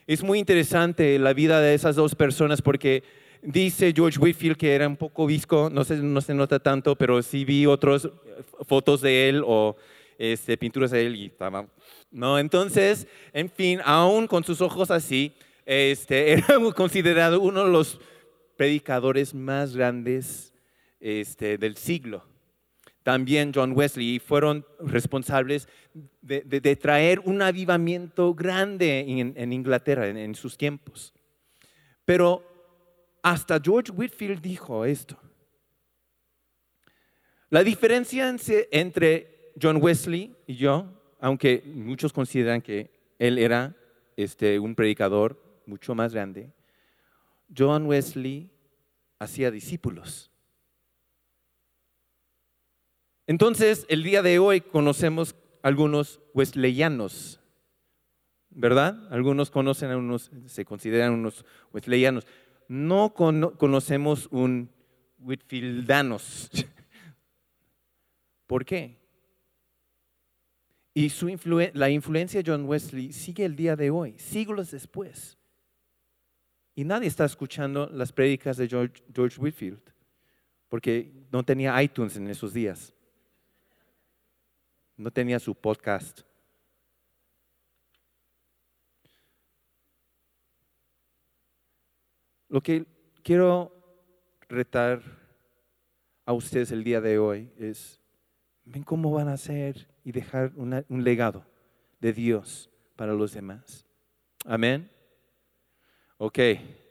Es 0.07 0.23
muy 0.23 0.39
interesante 0.39 1.19
la 1.19 1.33
vida 1.33 1.59
de 1.59 1.73
esas 1.73 1.97
dos 1.97 2.15
personas 2.15 2.61
porque 2.61 3.03
dice 3.41 3.91
George 3.93 4.17
Whitfield 4.17 4.55
que 4.55 4.73
era 4.73 4.87
un 4.87 4.95
poco 4.95 5.25
visco, 5.25 5.69
no 5.69 5.83
se, 5.83 5.97
no 5.97 6.21
se 6.21 6.33
nota 6.33 6.59
tanto, 6.59 6.95
pero 6.95 7.21
sí 7.21 7.43
vi 7.43 7.65
otras 7.65 8.07
fotos 8.65 9.01
de 9.01 9.27
él 9.27 9.43
o 9.45 9.75
este, 10.17 10.55
pinturas 10.55 10.91
de 10.91 11.05
él 11.05 11.17
y 11.17 11.25
estaba... 11.25 11.67
No, 12.11 12.39
entonces, 12.39 13.07
en 13.33 13.49
fin, 13.49 13.81
aún 13.83 14.25
con 14.25 14.45
sus 14.45 14.61
ojos 14.61 14.89
así, 14.89 15.33
este, 15.69 16.31
era 16.33 16.47
considerado 16.75 17.39
uno 17.39 17.63
de 17.63 17.71
los 17.71 17.99
predicadores 18.57 19.35
más 19.35 19.75
grandes 19.75 20.51
este, 20.99 21.59
del 21.59 21.77
siglo. 21.77 22.25
También 23.03 23.51
John 23.53 23.73
Wesley 23.75 24.19
fueron 24.19 24.65
responsables 24.79 25.67
de, 26.21 26.75
traer 26.75 27.19
un 27.19 27.41
avivamiento 27.41 28.33
grande 28.33 28.99
en, 28.99 29.53
Inglaterra 29.53 30.07
en, 30.07 30.35
sus 30.35 30.57
tiempos. 30.57 31.13
Pero 32.03 32.43
hasta 33.23 33.59
George 33.63 33.91
Whitfield 33.91 34.41
dijo 34.41 34.85
esto. 34.85 35.17
La 37.49 37.63
diferencia 37.63 38.35
entre 38.71 39.53
John 39.59 39.77
Wesley 39.81 40.35
y 40.45 40.55
yo, 40.55 40.85
aunque 41.19 41.63
muchos 41.65 42.11
consideran 42.11 42.61
que 42.61 42.91
él 43.17 43.37
era 43.37 43.75
este, 44.17 44.59
un 44.59 44.75
predicador 44.75 45.48
mucho 45.69 45.95
más 45.95 46.13
grande, 46.13 46.51
John 47.55 47.85
Wesley 47.85 48.51
hacía 49.19 49.51
discípulos. 49.51 50.31
Entonces, 53.27 53.85
el 53.89 54.03
día 54.03 54.21
de 54.23 54.39
hoy 54.39 54.61
conocemos 54.61 55.35
algunos 55.61 56.19
wesleyanos, 56.33 57.39
¿verdad? 58.49 59.07
Algunos 59.11 59.51
conocen 59.51 59.91
a 59.91 59.97
unos, 59.97 60.31
se 60.47 60.65
consideran 60.65 61.13
unos 61.13 61.45
wesleyanos. 61.71 62.25
No 62.67 63.13
conocemos 63.13 64.27
un 64.31 64.71
whitfieldanos. 65.19 66.49
¿Por 68.47 68.65
qué? 68.65 68.97
Y 70.93 71.09
su 71.09 71.29
la 71.73 71.89
influencia 71.89 72.41
de 72.41 72.51
John 72.51 72.65
Wesley 72.65 73.13
sigue 73.13 73.45
el 73.45 73.55
día 73.55 73.75
de 73.75 73.91
hoy, 73.91 74.15
siglos 74.17 74.71
después. 74.71 75.38
Y 76.75 76.83
nadie 76.83 77.07
está 77.07 77.25
escuchando 77.25 77.89
las 77.91 78.11
prédicas 78.11 78.57
de 78.57 78.67
George, 78.67 79.03
George 79.13 79.39
Whitfield, 79.39 79.81
porque 80.67 81.11
no 81.31 81.43
tenía 81.43 81.81
iTunes 81.81 82.15
en 82.15 82.27
esos 82.29 82.53
días 82.53 82.93
no 84.99 85.11
tenía 85.11 85.39
su 85.39 85.55
podcast. 85.55 86.21
Lo 92.49 92.61
que 92.61 92.85
quiero 93.23 93.71
retar 94.49 95.01
a 96.25 96.33
ustedes 96.33 96.71
el 96.71 96.83
día 96.83 96.99
de 96.99 97.17
hoy 97.17 97.51
es, 97.57 98.01
ven 98.65 98.83
cómo 98.83 99.11
van 99.11 99.29
a 99.29 99.33
hacer 99.33 99.87
y 100.03 100.11
dejar 100.11 100.51
un 100.55 101.03
legado 101.03 101.45
de 102.01 102.11
Dios 102.11 102.69
para 102.95 103.13
los 103.13 103.33
demás. 103.33 103.85
Amén. 104.45 104.98
Ok, 106.21 106.37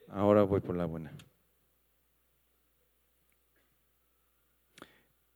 ahora 0.09 0.43
voy 0.43 0.61
por 0.61 0.75
la 0.75 0.87
buena. 0.87 1.13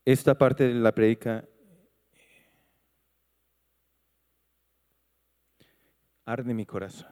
Esta 0.03 0.33
parte 0.33 0.67
de 0.67 0.73
la 0.73 0.93
predica 0.93 1.45
arde 6.25 6.55
mi 6.55 6.65
corazón. 6.65 7.11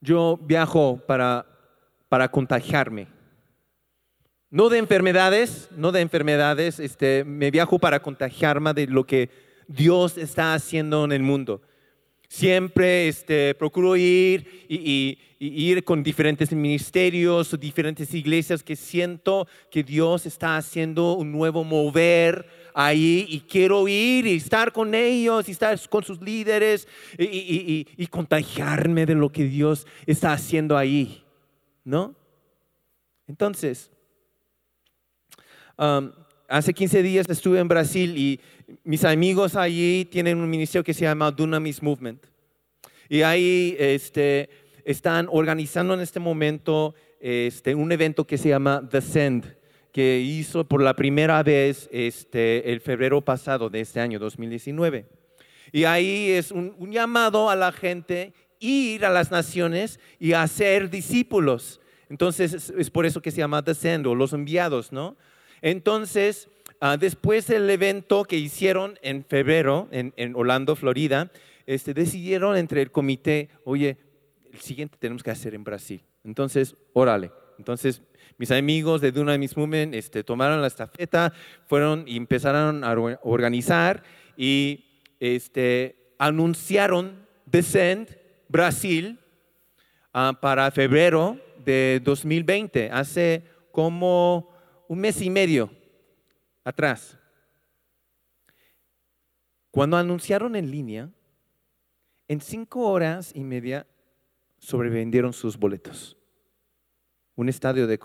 Yo 0.00 0.36
viajo 0.42 1.00
para, 1.06 1.46
para 2.08 2.28
contagiarme. 2.28 3.06
No 4.50 4.68
de 4.68 4.78
enfermedades, 4.78 5.68
no 5.76 5.92
de 5.92 6.00
enfermedades, 6.00 6.80
este, 6.80 7.22
me 7.22 7.52
viajo 7.52 7.78
para 7.78 8.02
contagiarme 8.02 8.74
de 8.74 8.88
lo 8.88 9.06
que 9.06 9.30
Dios 9.68 10.18
está 10.18 10.54
haciendo 10.54 11.04
en 11.04 11.12
el 11.12 11.22
mundo. 11.22 11.62
Siempre 12.34 13.06
este, 13.06 13.54
procuro 13.54 13.94
ir 13.94 14.66
y, 14.68 15.16
ir 15.38 15.84
con 15.84 16.02
diferentes 16.02 16.50
ministerios, 16.50 17.56
diferentes 17.60 18.12
iglesias 18.12 18.64
que 18.64 18.74
siento 18.74 19.46
que 19.70 19.84
Dios 19.84 20.26
está 20.26 20.56
haciendo 20.56 21.12
un 21.12 21.30
nuevo 21.30 21.62
mover 21.62 22.44
ahí 22.74 23.24
y 23.28 23.38
quiero 23.42 23.86
ir 23.86 24.26
y 24.26 24.34
estar 24.34 24.72
con 24.72 24.96
ellos 24.96 25.48
y 25.48 25.52
estar 25.52 25.78
con 25.88 26.02
sus 26.02 26.20
líderes 26.20 26.88
y, 27.16 28.04
contagiarme 28.10 29.06
de 29.06 29.14
lo 29.14 29.30
que 29.30 29.44
Dios 29.44 29.86
está 30.04 30.32
haciendo 30.32 30.76
ahí, 30.76 31.22
¿no? 31.84 32.16
Entonces, 33.28 33.92
um, 35.78 36.10
hace 36.48 36.74
15 36.74 37.00
días 37.04 37.28
estuve 37.28 37.60
en 37.60 37.68
Brasil 37.68 38.18
y 38.18 38.40
mis 38.82 39.04
amigos 39.04 39.56
allí 39.56 40.04
tienen 40.04 40.38
un 40.38 40.48
ministerio 40.48 40.84
que 40.84 40.94
se 40.94 41.02
llama 41.02 41.30
Dunamis 41.30 41.82
Movement. 41.82 42.24
Y 43.08 43.22
ahí 43.22 43.76
este, 43.78 44.48
están 44.84 45.28
organizando 45.30 45.94
en 45.94 46.00
este 46.00 46.20
momento 46.20 46.94
este, 47.20 47.74
un 47.74 47.90
evento 47.92 48.26
que 48.26 48.38
se 48.38 48.50
llama 48.50 48.86
The 48.90 49.00
Send 49.00 49.56
que 49.94 50.18
hizo 50.18 50.64
por 50.64 50.82
la 50.82 50.96
primera 50.96 51.40
vez 51.44 51.88
este, 51.92 52.72
el 52.72 52.80
febrero 52.80 53.20
pasado 53.20 53.70
de 53.70 53.80
este 53.80 54.00
año 54.00 54.18
2019. 54.18 55.06
Y 55.70 55.84
ahí 55.84 56.30
es 56.30 56.50
un, 56.50 56.74
llamado 56.90 57.48
a 57.48 57.54
la 57.54 57.70
gente 57.70 58.32
ir 58.58 59.04
a 59.04 59.10
las 59.10 59.30
naciones 59.30 60.00
y 60.18 60.32
hacer 60.32 60.90
discípulos. 60.90 61.80
Entonces 62.08 62.72
es, 62.76 62.90
por 62.90 63.06
eso 63.06 63.22
que 63.22 63.30
se 63.30 63.38
llama 63.38 63.62
Descendo, 63.62 64.16
los 64.16 64.32
enviados, 64.32 64.90
¿no? 64.90 65.16
Entonces, 65.62 66.48
ah, 66.84 66.98
después 66.98 67.46
del 67.46 67.70
evento 67.70 68.24
que 68.24 68.36
hicieron 68.36 68.98
en 69.00 69.24
febrero 69.24 69.88
en, 69.90 70.12
Orlando, 70.36 70.76
Florida, 70.76 71.30
este, 71.64 71.94
decidieron 71.94 72.58
entre 72.58 72.82
el 72.82 72.90
comité, 72.90 73.48
oye, 73.64 73.96
el 74.52 74.60
siguiente 74.60 74.98
tenemos 74.98 75.22
que 75.22 75.30
hacer 75.30 75.54
en 75.54 75.64
Brasil. 75.64 76.02
Entonces, 76.24 76.76
órale, 76.92 77.30
Entonces, 77.56 78.02
mis 78.36 78.50
amigos 78.50 79.00
de 79.00 79.12
Dunamis 79.12 79.56
Movement 79.56 79.94
este, 79.94 80.24
tomaron 80.24 80.60
la 80.60 80.66
estafeta, 80.66 81.32
fueron 81.66 82.04
y 82.06 82.18
empezaron 82.18 82.84
a 82.84 82.92
organizar 83.22 84.02
y 84.36 84.84
este, 85.20 86.12
anunciaron 86.18 87.26
Descend 87.46 88.14
Brasil 88.48 89.18
ah, 90.12 90.36
para 90.38 90.70
febrero 90.70 91.38
de 91.64 92.02
2020, 92.04 92.90
hace 92.90 93.42
como 93.72 94.50
un 94.88 94.98
mes 94.98 95.22
y 95.22 95.30
medio 95.30 95.70
atrás. 96.64 97.18
Cuando 99.70 99.96
anunciaron 99.96 100.56
en 100.56 100.70
línea, 100.70 101.10
en 102.28 102.40
cinco 102.40 102.88
horas 102.88 103.32
y 103.34 103.44
media 103.44 103.86
sobrevendieron 104.58 105.32
sus 105.32 105.58
boletos. 105.58 106.16
Un 107.36 107.48
estadio 107.48 107.86
de 107.86 107.98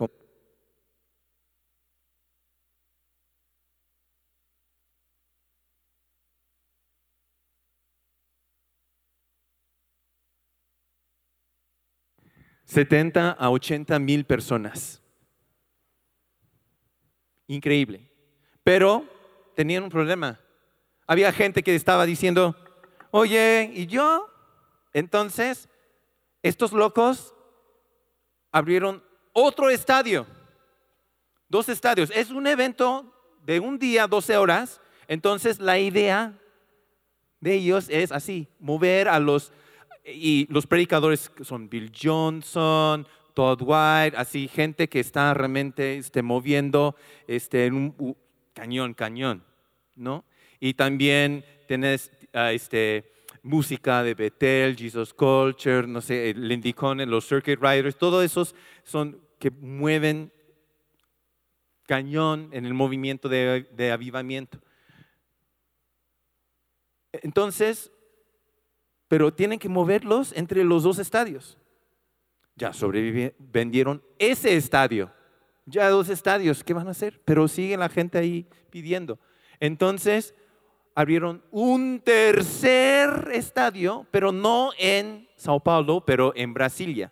70 12.66 13.32
a 13.32 13.50
80 13.50 13.98
mil 13.98 14.26
personas. 14.26 15.02
Increíble. 17.48 18.09
Pero 18.70 19.04
tenían 19.56 19.82
un 19.82 19.90
problema. 19.90 20.40
Había 21.08 21.34
gente 21.34 21.64
que 21.64 21.74
estaba 21.74 22.06
diciendo, 22.06 22.56
oye, 23.10 23.72
¿y 23.74 23.88
yo? 23.88 24.30
Entonces, 24.94 25.68
estos 26.44 26.72
locos 26.72 27.34
abrieron 28.52 29.04
otro 29.34 29.72
estadio, 29.72 30.28
dos 31.48 31.68
estadios. 31.68 32.12
Es 32.14 32.30
un 32.30 32.46
evento 32.46 33.12
de 33.44 33.60
un 33.60 33.80
día, 33.80 34.06
12 34.06 34.38
horas. 34.38 34.80
Entonces, 35.08 35.60
la 35.60 35.80
idea 35.80 36.38
de 37.40 37.56
ellos 37.56 37.88
es 37.90 38.12
así, 38.12 38.48
mover 38.60 39.08
a 39.08 39.18
los 39.18 39.52
y 40.06 40.46
los 40.54 40.68
predicadores 40.68 41.32
son 41.42 41.70
Bill 41.70 41.92
Johnson, 41.92 43.08
Todd 43.34 43.64
White, 43.64 44.16
así 44.16 44.48
gente 44.48 44.88
que 44.88 45.00
está 45.00 45.34
realmente 45.34 45.98
este, 45.98 46.22
moviendo 46.22 46.96
este, 47.26 47.66
en 47.66 47.74
un 47.74 48.16
cañón, 48.54 48.94
cañón, 48.94 49.44
¿no? 49.96 50.26
Y 50.60 50.74
también 50.74 51.44
tenés 51.68 52.12
ah, 52.34 52.52
este, 52.52 53.12
música 53.42 54.04
de 54.04 54.14
Bethel, 54.14 54.76
Jesus 54.76 55.14
Culture, 55.14 55.88
no 55.88 56.02
sé, 56.02 56.34
Lindy 56.36 56.74
Conen, 56.74 57.10
los 57.10 57.28
Circuit 57.28 57.60
Riders, 57.62 57.98
todos 57.98 58.24
esos 58.24 58.56
son 58.84 59.20
que 59.40 59.52
mueven 59.52 60.32
cañón 61.88 62.50
en 62.52 62.66
el 62.66 62.74
movimiento 62.74 63.30
de, 63.30 63.68
de 63.72 63.92
avivamiento. 63.92 64.60
Entonces, 67.12 67.92
pero 69.08 69.34
tienen 69.34 69.58
que 69.58 69.70
moverlos 69.70 70.34
entre 70.34 70.64
los 70.64 70.84
dos 70.84 71.00
estadios. 71.00 71.58
Ya 72.56 72.74
sobrevendieron 72.74 74.04
ese 74.20 74.56
estadio. 74.56 75.12
Ya 75.66 75.90
dos 75.90 76.10
estadios, 76.10 76.64
¿qué 76.64 76.74
van 76.74 76.88
a 76.88 76.92
hacer? 76.92 77.22
Pero 77.26 77.48
sigue 77.48 77.78
la 77.78 77.90
gente 77.90 78.18
ahí 78.18 78.48
pidiendo. 78.70 79.20
Entonces, 79.60 80.34
abrieron 80.96 81.44
un 81.52 82.02
tercer 82.04 83.30
estadio, 83.34 84.08
pero 84.12 84.32
no 84.32 84.72
en 84.78 85.28
Sao 85.36 85.60
Paulo, 85.60 86.04
pero 86.06 86.34
en 86.36 86.54
Brasilia. 86.54 87.12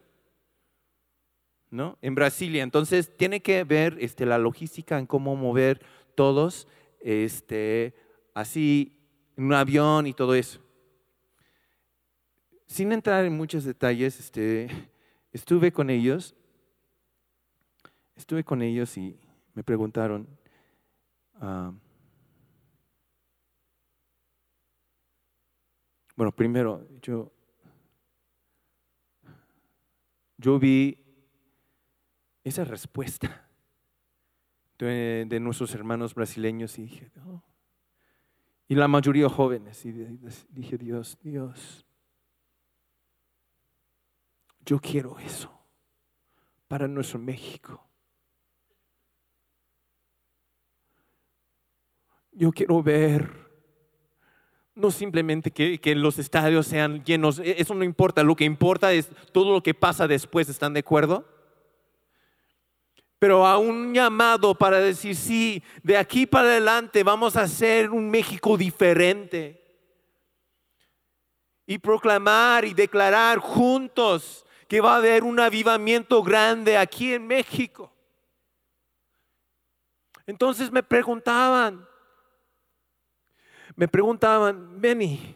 ¿No? 1.69 1.97
En 2.01 2.15
Brasilia. 2.15 2.63
Entonces, 2.63 3.15
tiene 3.15 3.41
que 3.41 3.63
ver 3.63 3.97
este, 3.99 4.25
la 4.25 4.37
logística 4.37 4.97
en 4.97 5.05
cómo 5.05 5.35
mover 5.35 5.81
todos 6.15 6.67
este, 7.01 7.93
así 8.33 8.97
en 9.35 9.45
un 9.45 9.53
avión 9.53 10.07
y 10.07 10.13
todo 10.13 10.33
eso 10.33 10.61
sin 12.67 12.91
entrar 12.91 13.25
en 13.25 13.35
muchos 13.35 13.63
detalles, 13.63 14.19
este, 14.19 14.67
estuve 15.31 15.71
con 15.71 15.89
ellos, 15.89 16.35
estuve 18.17 18.43
con 18.43 18.61
ellos 18.61 18.97
y 18.97 19.17
me 19.53 19.63
preguntaron, 19.63 20.27
ah, 21.35 21.71
bueno, 26.15 26.31
primero, 26.31 26.87
yo, 27.01 27.31
yo 30.37 30.59
vi 30.59 31.03
esa 32.43 32.63
respuesta 32.63 33.47
de, 34.77 35.39
nuestros 35.39 35.73
hermanos 35.73 36.13
brasileños 36.13 36.77
y 36.79 36.83
dije, 36.83 37.11
oh". 37.25 37.43
y 38.67 38.75
la 38.75 38.87
mayoría 38.87 39.29
jóvenes, 39.29 39.85
y 39.85 39.91
dije, 39.91 40.77
Dios, 40.77 41.17
Dios, 41.21 41.85
yo 44.65 44.79
quiero 44.79 45.17
eso 45.19 45.51
para 46.67 46.87
nuestro 46.87 47.19
México. 47.19 47.86
Yo 52.37 52.51
quiero 52.51 52.83
ver, 52.83 53.31
no 54.75 54.91
simplemente 54.91 55.49
que, 55.49 55.79
que, 55.79 55.95
los 55.95 56.19
estadios 56.19 56.67
sean 56.67 57.03
llenos, 57.03 57.39
e, 57.39 57.59
eso 57.59 57.73
no 57.73 57.83
importa, 57.83 58.21
lo 58.21 58.35
que 58.35 58.43
importa 58.43 58.93
es 58.93 59.09
todo 59.31 59.53
lo 59.53 59.63
que 59.63 59.73
pasa 59.73 60.07
después, 60.07 60.47
¿están 60.47 60.75
de 60.75 60.81
acuerdo? 60.81 61.25
Pero 63.17 63.47
a 63.47 63.57
un 63.57 63.91
llamado 63.91 64.53
para 64.53 64.77
decir, 64.77 65.15
sí, 65.15 65.63
de 65.81 65.97
aquí 65.97 66.27
para 66.27 66.49
adelante 66.49 67.03
vamos 67.03 67.35
a 67.35 67.41
hacer 67.41 67.89
un 67.89 68.07
México 68.07 68.55
diferente. 68.55 69.59
Y 71.65 71.79
proclamar 71.79 72.65
y 72.65 72.75
declarar 72.75 73.39
juntos 73.39 74.45
que 74.67 74.79
va 74.79 74.93
a 74.93 74.97
haber 74.97 75.23
un 75.23 75.39
avivamiento 75.39 76.21
grande 76.21 76.77
aquí 76.77 77.13
en 77.13 77.25
México. 77.25 77.91
Entonces 80.27 80.71
me 80.71 80.83
preguntaban, 80.83 81.87
me 83.77 83.87
preguntaban, 83.87 84.81
Benny, 84.81 85.35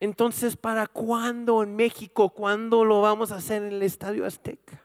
entonces 0.00 0.56
¿para 0.56 0.86
cuándo 0.86 1.62
en 1.62 1.76
México? 1.76 2.30
¿Cuándo 2.30 2.82
lo 2.82 3.02
vamos 3.02 3.30
a 3.30 3.36
hacer 3.36 3.62
en 3.62 3.72
el 3.74 3.82
Estadio 3.82 4.24
Azteca? 4.24 4.82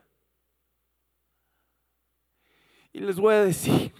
Y 2.91 2.99
les 2.99 3.15
voy 3.15 3.35
a 3.35 3.45
decir, 3.45 3.93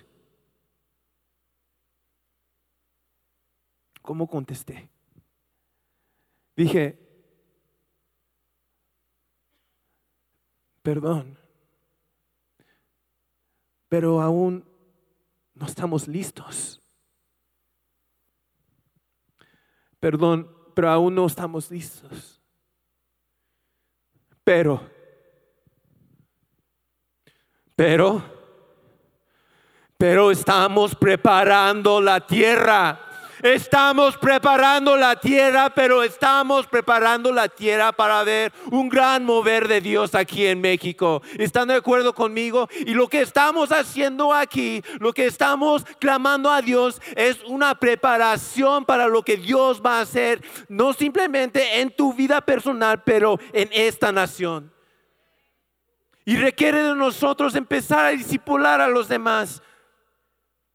¿cómo 4.02 4.28
contesté? 4.28 4.90
Dije, 6.58 7.00
perdón. 10.82 11.40
Pero 13.88 14.22
aún 14.22 14.68
no 15.54 15.68
estamos 15.68 16.10
listos. 16.10 16.83
Perdón, 20.04 20.50
pero 20.74 20.90
aún 20.90 21.16
no 21.16 21.26
estamos 21.26 21.72
listos. 21.72 22.42
Pero, 24.44 24.82
pero, 27.74 28.22
pero 29.98 30.30
estamos 30.30 30.94
preparando 30.94 32.02
la 32.02 32.28
tierra 32.28 33.00
Estamos 33.44 34.16
preparando 34.16 34.96
la 34.96 35.18
tierra, 35.18 35.70
pero 35.70 36.02
estamos 36.02 36.66
preparando 36.66 37.30
la 37.30 37.50
tierra 37.50 37.92
para 37.92 38.24
ver 38.24 38.54
un 38.72 38.88
gran 38.88 39.26
mover 39.26 39.68
de 39.68 39.82
Dios 39.82 40.16
aquí 40.16 40.48
en 40.48 40.62
México. 40.62 41.22
¿Están 41.38 41.68
de 41.68 41.74
acuerdo 41.74 42.16
conmigo? 42.16 42.70
Y 42.86 42.94
lo 42.94 43.10
que 43.10 43.20
estamos 43.20 43.74
haciendo 43.74 44.34
aquí, 44.34 44.82
lo 44.98 45.12
que 45.12 45.26
estamos 45.26 45.84
clamando 46.00 46.50
a 46.50 46.62
Dios 46.62 47.02
es 47.18 47.44
una 47.44 47.78
preparación 47.78 48.86
para 48.86 49.10
lo 49.10 49.24
que 49.24 49.36
Dios 49.36 49.82
va 49.86 49.98
a 49.98 50.04
hacer, 50.04 50.42
no 50.70 50.94
simplemente 50.94 51.82
en 51.82 51.94
tu 51.94 52.14
vida 52.14 52.40
personal, 52.40 53.04
pero 53.04 53.38
en 53.52 53.68
esta 53.74 54.14
nación. 54.14 54.72
Y 56.24 56.38
requiere 56.38 56.82
de 56.82 56.96
nosotros 56.96 57.56
empezar 57.56 58.06
a 58.06 58.12
discipular 58.12 58.80
a 58.80 58.88
los 58.88 59.10
demás. 59.10 59.62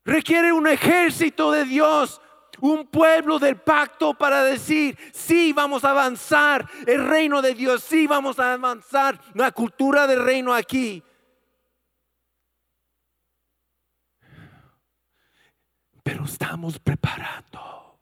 Requiere 0.05 0.53
un 0.53 0.67
ejército 0.67 1.51
de 1.51 1.65
Dios 1.65 2.21
un 2.61 2.87
pueblo 2.87 3.39
del 3.39 3.57
pacto 3.57 4.15
para 4.15 4.43
decir, 4.45 4.97
sí, 5.13 5.53
vamos 5.53 5.85
a 5.85 5.91
avanzar 5.91 6.69
el 6.87 7.07
reino 7.07 7.43
de 7.43 7.55
Dios, 7.55 7.83
sí, 7.83 8.07
vamos 8.07 8.39
a 8.39 8.53
avanzar 8.55 9.21
la 9.35 9.53
cultura 9.53 10.07
del 10.07 10.25
reino 10.25 10.53
aquí. 10.53 11.03
Pero 16.03 16.25
estamos 16.25 16.79
preparando, 16.79 18.01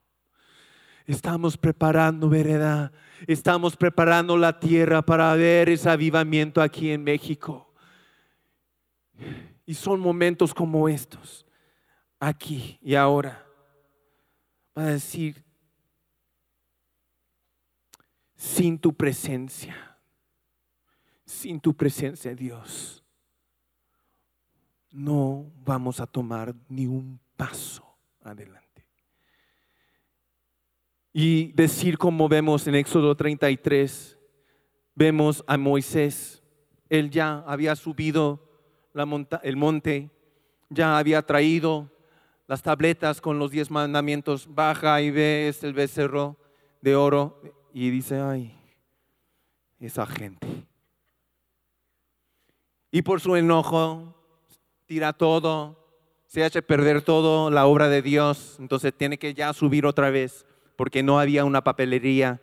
estamos 1.06 1.56
preparando 1.56 2.28
vereda, 2.28 2.92
estamos 3.26 3.76
preparando 3.76 4.36
la 4.36 4.60
tierra 4.60 5.02
para 5.02 5.34
ver 5.34 5.68
ese 5.68 5.90
avivamiento 5.90 6.62
aquí 6.62 6.92
en 6.92 7.02
México. 7.02 7.72
Y 9.64 9.74
son 9.74 9.98
momentos 9.98 10.54
como 10.54 10.88
estos, 10.88 11.44
aquí 12.20 12.78
y 12.80 12.94
ahora, 12.94 13.45
para 14.76 14.88
decir, 14.88 15.42
sin 18.34 18.78
tu 18.78 18.92
presencia, 18.92 19.96
sin 21.24 21.58
tu 21.58 21.74
presencia, 21.74 22.34
Dios, 22.34 23.02
no 24.90 25.50
vamos 25.64 25.98
a 25.98 26.06
tomar 26.06 26.54
ni 26.68 26.86
un 26.86 27.18
paso 27.38 27.86
adelante. 28.20 28.86
Y 31.10 31.52
decir 31.52 31.96
como 31.96 32.28
vemos 32.28 32.66
en 32.66 32.74
Éxodo 32.74 33.16
33, 33.16 34.18
vemos 34.94 35.42
a 35.46 35.56
Moisés, 35.56 36.42
él 36.90 37.08
ya 37.08 37.38
había 37.46 37.74
subido 37.76 38.46
el 39.42 39.56
monte, 39.56 40.10
ya 40.68 40.98
había 40.98 41.22
traído 41.22 41.95
las 42.46 42.62
tabletas 42.62 43.20
con 43.20 43.38
los 43.38 43.50
diez 43.50 43.70
mandamientos, 43.70 44.54
baja 44.54 45.00
y 45.02 45.10
ve 45.10 45.52
el 45.62 45.72
becerro 45.72 46.36
de 46.80 46.94
oro 46.94 47.40
y 47.72 47.90
dice, 47.90 48.20
ay, 48.20 48.56
esa 49.80 50.06
gente. 50.06 50.46
Y 52.90 53.02
por 53.02 53.20
su 53.20 53.36
enojo 53.36 54.14
tira 54.86 55.12
todo, 55.12 55.84
se 56.26 56.44
hace 56.44 56.62
perder 56.62 57.02
todo 57.02 57.50
la 57.50 57.66
obra 57.66 57.88
de 57.88 58.02
Dios, 58.02 58.56
entonces 58.58 58.94
tiene 58.94 59.18
que 59.18 59.34
ya 59.34 59.52
subir 59.52 59.84
otra 59.86 60.10
vez 60.10 60.46
porque 60.76 61.02
no 61.02 61.18
había 61.18 61.44
una 61.44 61.64
papelería 61.64 62.40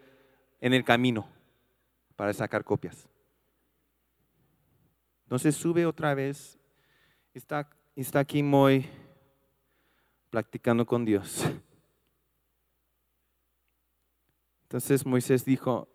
en 0.60 0.74
el 0.74 0.84
camino 0.84 1.28
para 2.16 2.34
sacar 2.34 2.64
copias. 2.64 3.08
Entonces 5.24 5.56
sube 5.56 5.86
otra 5.86 6.14
vez, 6.14 6.60
está, 7.34 7.70
está 7.96 8.20
aquí 8.20 8.44
muy 8.44 8.88
practicando 10.34 10.84
con 10.84 11.06
Dios. 11.06 11.46
Entonces 14.64 15.06
Moisés 15.06 15.46
dijo, 15.46 15.88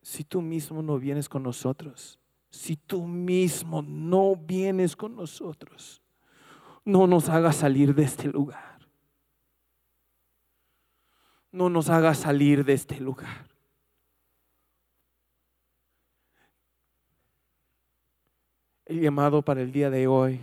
si 0.00 0.22
tú 0.22 0.40
mismo 0.40 0.80
no 0.80 1.00
vienes 1.00 1.28
con 1.28 1.42
nosotros, 1.42 2.20
si 2.48 2.76
tú 2.76 3.08
mismo 3.08 3.82
no 3.82 4.36
vienes 4.36 4.94
con 4.94 5.16
nosotros, 5.16 6.00
no 6.84 7.08
nos 7.08 7.28
hagas 7.28 7.56
salir 7.56 7.92
de 7.92 8.04
este 8.04 8.28
lugar 8.28 8.72
no 11.52 11.68
nos 11.68 11.90
haga 11.90 12.14
salir 12.14 12.64
de 12.64 12.72
este 12.72 12.98
lugar. 12.98 13.46
El 18.86 19.00
llamado 19.00 19.42
para 19.42 19.60
el 19.60 19.70
día 19.70 19.90
de 19.90 20.06
hoy 20.06 20.40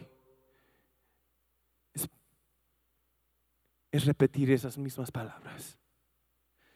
es, 3.92 4.06
repetir 4.06 4.52
esas 4.52 4.78
mismas 4.78 5.12
palabras. 5.12 5.78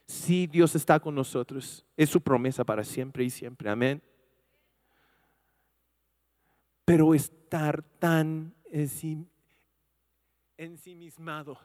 Si 0.06 0.47
Dios 0.47 0.76
está 0.76 0.99
con 0.99 1.15
nosotros, 1.15 1.86
es 1.95 2.10
su 2.10 2.21
promesa 2.21 2.63
para 2.63 2.84
siempre 2.84 3.23
y 3.23 3.30
siempre. 3.30 3.69
Amén. 3.69 4.02
Pero 6.86 7.13
estar 7.13 7.82
tan 7.99 8.54
ensimismado 10.58 11.58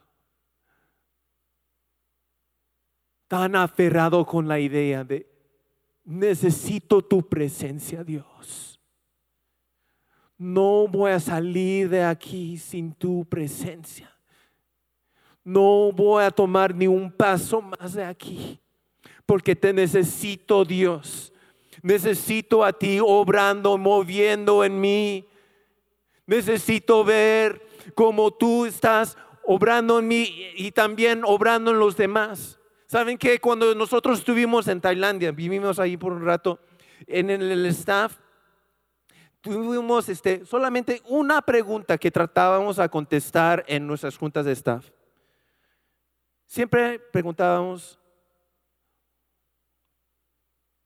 tan 3.29 3.55
aferrado 3.55 4.25
con 4.25 4.49
la 4.49 4.59
idea 4.59 5.05
de, 5.05 5.31
necesito 6.05 7.03
tu 7.03 7.29
presencia, 7.29 8.03
Dios. 8.03 8.81
No 10.39 10.89
voy 10.89 11.13
a 11.13 11.21
salir 11.21 11.91
de 11.91 12.03
aquí 12.03 12.57
sin 12.57 12.93
tu 12.93 13.27
presencia. 13.27 14.11
No 15.49 15.93
voy 15.93 16.25
a 16.25 16.31
tomar 16.31 16.75
ni 16.75 16.87
un 16.87 17.11
paso 17.11 17.63
más 17.63 17.95
de 17.95 18.05
aquí, 18.05 18.61
porque 19.25 19.57
te 19.57 19.73
necesito, 19.73 20.63
Dios. 20.63 21.33
Necesito 21.81 22.63
a 22.63 22.71
ti 22.71 22.99
obrando, 23.01 23.79
moviendo 23.79 24.63
en 24.63 24.79
mí. 24.79 25.27
Necesito 26.27 27.03
ver 27.03 27.67
cómo 27.95 28.31
tú 28.31 28.67
estás 28.67 29.17
obrando 29.43 30.01
en 30.01 30.09
mí 30.09 30.29
y 30.55 30.71
también 30.73 31.23
obrando 31.25 31.71
en 31.71 31.79
los 31.79 31.97
demás. 31.97 32.59
¿Saben 32.87 33.17
que 33.17 33.41
cuando 33.41 33.75
nosotros 33.75 34.19
estuvimos 34.19 34.69
en 34.69 34.83
Tailandia, 34.83 35.33
vivimos 35.33 35.79
ahí 35.79 35.97
por 35.97 36.13
un 36.13 36.27
rato, 36.27 36.61
en 37.07 37.31
el 37.31 37.65
staff, 37.65 38.19
tuvimos 39.41 40.11
este, 40.11 40.45
solamente 40.45 41.01
una 41.07 41.41
pregunta 41.41 41.97
que 41.97 42.11
tratábamos 42.11 42.79
a 42.79 42.91
contestar 42.91 43.65
en 43.67 43.87
nuestras 43.87 44.19
juntas 44.19 44.45
de 44.45 44.53
staff. 44.53 44.91
Siempre 46.49 46.99
preguntábamos, 46.99 47.99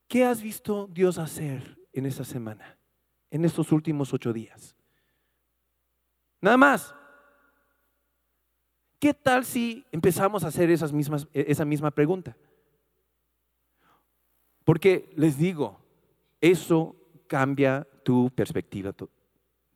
¿qué 0.09 0.25
has 0.25 0.43
visto 0.43 0.89
Dios 0.89 1.19
hacer 1.19 1.79
en 1.93 2.05
esta 2.05 2.25
semana, 2.25 2.77
en 3.31 3.45
estos 3.45 3.71
últimos 3.71 4.13
ocho 4.13 4.33
días? 4.33 4.75
Nada 6.41 6.57
más. 6.57 6.93
¿Qué 8.99 9.15
tal 9.15 9.45
si 9.45 9.87
empezamos 9.93 10.43
a 10.43 10.49
hacer 10.49 10.69
esas 10.69 10.93
mismas, 10.93 11.29
e, 11.33 11.45
esa 11.47 11.65
misma 11.65 11.93
pregunta? 11.93 12.37
Porque 14.65 15.13
les 15.17 15.39
digo, 15.39 15.81
eso 16.41 16.97
cambia 17.29 17.87
tu 18.03 18.31
perspectiva 18.31 18.93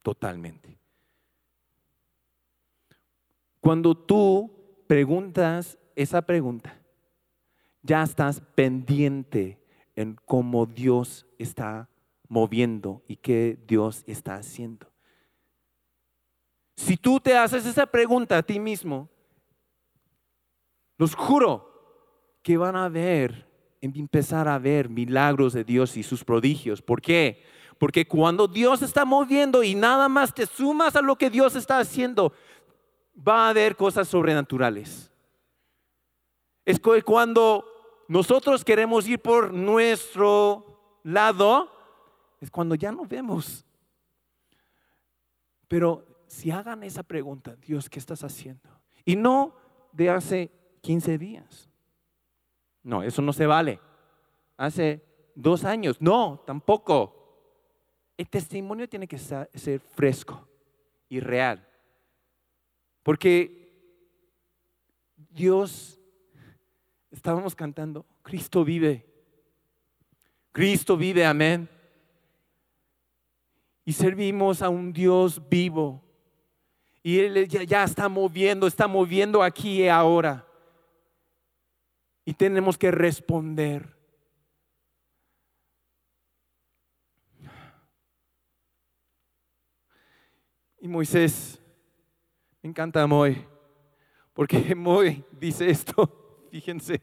totalmente. 0.02 0.76
Cuando 3.60 3.96
tú 3.96 4.56
preguntas 4.86 5.78
esa 5.94 6.22
pregunta, 6.22 6.78
ya 7.82 8.02
estás 8.02 8.40
pendiente 8.54 9.58
en 9.94 10.16
cómo 10.24 10.66
Dios 10.66 11.26
está 11.38 11.88
moviendo 12.28 13.02
y 13.08 13.16
qué 13.16 13.58
Dios 13.66 14.04
está 14.06 14.34
haciendo. 14.34 14.90
Si 16.76 16.96
tú 16.96 17.20
te 17.20 17.36
haces 17.36 17.64
esa 17.64 17.86
pregunta 17.86 18.36
a 18.36 18.42
ti 18.42 18.60
mismo, 18.60 19.08
los 20.98 21.14
juro 21.14 21.72
que 22.42 22.56
van 22.56 22.76
a 22.76 22.88
ver, 22.88 23.48
empezar 23.80 24.48
a 24.48 24.58
ver 24.58 24.88
milagros 24.88 25.52
de 25.52 25.64
Dios 25.64 25.96
y 25.96 26.02
sus 26.02 26.24
prodigios. 26.24 26.82
¿Por 26.82 27.00
qué? 27.00 27.42
Porque 27.78 28.06
cuando 28.06 28.46
Dios 28.46 28.82
está 28.82 29.04
moviendo 29.04 29.62
y 29.62 29.74
nada 29.74 30.08
más 30.08 30.34
te 30.34 30.46
sumas 30.46 30.96
a 30.96 31.02
lo 31.02 31.16
que 31.16 31.30
Dios 31.30 31.56
está 31.56 31.78
haciendo, 31.78 32.32
va 33.16 33.46
a 33.46 33.50
haber 33.50 33.76
cosas 33.76 34.08
sobrenaturales. 34.08 35.10
Es 36.64 36.80
cuando 37.04 37.64
nosotros 38.08 38.64
queremos 38.64 39.06
ir 39.08 39.20
por 39.20 39.52
nuestro 39.52 40.98
lado, 41.02 41.70
es 42.40 42.50
cuando 42.50 42.74
ya 42.74 42.92
no 42.92 43.04
vemos. 43.04 43.64
Pero 45.68 46.04
si 46.26 46.50
hagan 46.50 46.82
esa 46.82 47.02
pregunta, 47.02 47.56
Dios, 47.56 47.88
¿qué 47.88 47.98
estás 47.98 48.22
haciendo? 48.24 48.68
Y 49.04 49.16
no 49.16 49.54
de 49.92 50.10
hace 50.10 50.50
15 50.82 51.18
días. 51.18 51.68
No, 52.82 53.02
eso 53.02 53.22
no 53.22 53.32
se 53.32 53.46
vale. 53.46 53.80
Hace 54.56 55.04
dos 55.34 55.64
años. 55.64 56.00
No, 56.00 56.42
tampoco. 56.46 57.12
El 58.16 58.28
testimonio 58.28 58.88
tiene 58.88 59.06
que 59.06 59.18
ser 59.18 59.80
fresco 59.94 60.48
y 61.08 61.20
real. 61.20 61.66
Porque 63.06 63.72
Dios, 65.30 65.96
estábamos 67.12 67.54
cantando, 67.54 68.04
Cristo 68.24 68.64
vive. 68.64 69.06
Cristo 70.50 70.96
vive, 70.96 71.24
amén. 71.24 71.68
Y 73.84 73.92
servimos 73.92 74.60
a 74.60 74.70
un 74.70 74.92
Dios 74.92 75.40
vivo. 75.48 76.02
Y 77.00 77.20
Él 77.20 77.46
ya, 77.46 77.84
está 77.84 78.08
moviendo, 78.08 78.66
está 78.66 78.88
moviendo 78.88 79.40
aquí 79.40 79.84
y 79.84 79.88
ahora. 79.88 80.44
Y 82.24 82.34
tenemos 82.34 82.76
que 82.76 82.90
responder. 82.90 83.96
Y 90.80 90.88
Moisés, 90.88 91.60
me 92.66 92.70
encanta 92.70 93.06
Moy, 93.06 93.46
porque 94.34 94.74
Moy 94.74 95.24
dice 95.30 95.70
esto, 95.70 96.48
fíjense. 96.50 97.00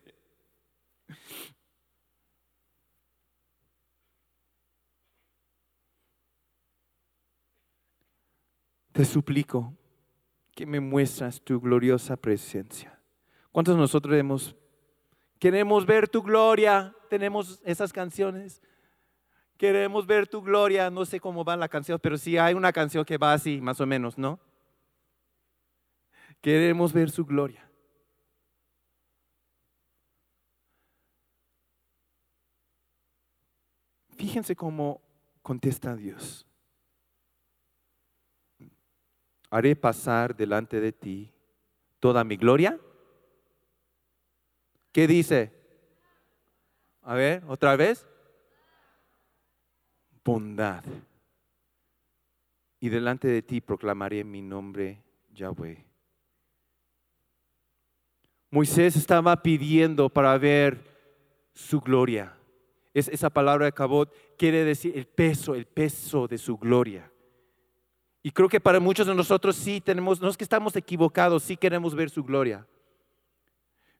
Te 8.92 9.06
suplico 9.06 9.74
que 10.54 10.66
me 10.66 10.82
muestras 10.82 11.42
tu 11.42 11.62
gloriosa 11.62 12.18
presencia. 12.18 13.00
¿Cuántos 13.54 13.76
de 13.76 13.82
nosotros 13.82 14.18
hemos 14.18 14.56
Queremos 15.40 15.86
ver 15.86 16.10
tu 16.10 16.22
gloria. 16.22 16.94
Tenemos 17.10 17.62
esas 17.64 17.94
canciones. 17.94 18.62
Queremos 19.58 20.06
ver 20.06 20.28
tu 20.28 20.42
gloria. 20.42 20.90
No 20.90 21.06
sé 21.06 21.22
cómo 21.22 21.46
va 21.46 21.56
la 21.56 21.70
canción, 21.70 22.00
pero 22.02 22.18
sí 22.18 22.38
hay 22.38 22.54
una 22.54 22.74
canción 22.74 23.06
que 23.06 23.18
va 23.18 23.32
así, 23.32 23.62
más 23.62 23.80
o 23.80 23.86
menos, 23.86 24.18
¿no? 24.18 24.40
Queremos 26.44 26.92
ver 26.92 27.10
su 27.10 27.26
gloria. 27.26 27.66
Fíjense 34.10 34.54
cómo 34.54 35.02
contesta 35.42 35.96
Dios. 35.96 36.46
Haré 39.50 39.78
pasar 39.78 40.36
delante 40.36 40.82
de 40.82 40.92
ti 40.92 41.32
toda 42.02 42.26
mi 42.26 42.36
gloria. 42.36 42.78
¿Qué 44.92 45.08
dice? 45.08 45.54
A 47.04 47.14
ver, 47.16 47.46
otra 47.48 47.78
vez. 47.78 48.06
Bondad. 50.26 50.84
Y 52.82 52.90
delante 52.90 53.30
de 53.30 53.42
ti 53.42 53.62
proclamaré 53.62 54.26
mi 54.26 54.42
nombre, 54.42 55.02
Yahweh. 55.32 55.93
Moisés 58.54 58.96
estaba 58.96 59.42
pidiendo 59.42 60.10
para 60.10 60.38
ver 60.38 60.86
su 61.56 61.82
gloria. 61.82 62.38
Es, 62.94 63.08
esa 63.08 63.32
palabra 63.32 63.66
de 63.66 63.72
cabot 63.72 64.14
quiere 64.38 64.64
decir 64.64 64.96
el 64.96 65.08
peso, 65.08 65.56
el 65.56 65.66
peso 65.66 66.28
de 66.28 66.38
su 66.38 66.56
gloria. 66.56 67.12
Y 68.22 68.30
creo 68.30 68.48
que 68.48 68.60
para 68.60 68.80
muchos 68.80 69.08
de 69.08 69.16
nosotros 69.16 69.56
sí 69.56 69.82
tenemos, 69.82 70.22
no 70.22 70.30
es 70.30 70.38
que 70.38 70.44
estamos 70.44 70.76
equivocados, 70.76 71.42
sí 71.42 71.58
queremos 71.58 71.96
ver 71.96 72.12
su 72.12 72.24
gloria. 72.24 72.68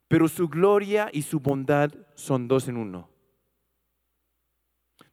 Pero 0.08 0.28
su 0.28 0.48
gloria 0.48 1.10
y 1.12 1.24
su 1.24 1.40
bondad 1.40 1.92
son 2.14 2.48
dos 2.48 2.68
en 2.68 2.78
uno. 2.78 3.10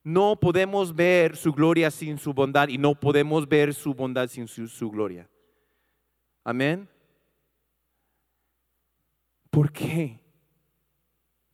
No 0.05 0.37
podemos 0.39 0.95
ver 0.95 1.35
su 1.35 1.55
gloria 1.55 1.91
sin 1.91 2.19
su 2.19 2.35
bondad 2.35 2.69
y 2.69 2.77
no 2.77 2.95
podemos 2.95 3.49
ver 3.49 3.73
su 3.73 3.95
bondad 3.95 4.29
sin 4.29 4.47
su, 4.47 4.69
su 4.69 4.91
gloria. 4.91 5.31
Amén. 6.45 6.87
¿Por 9.51 9.73
qué? 9.73 10.21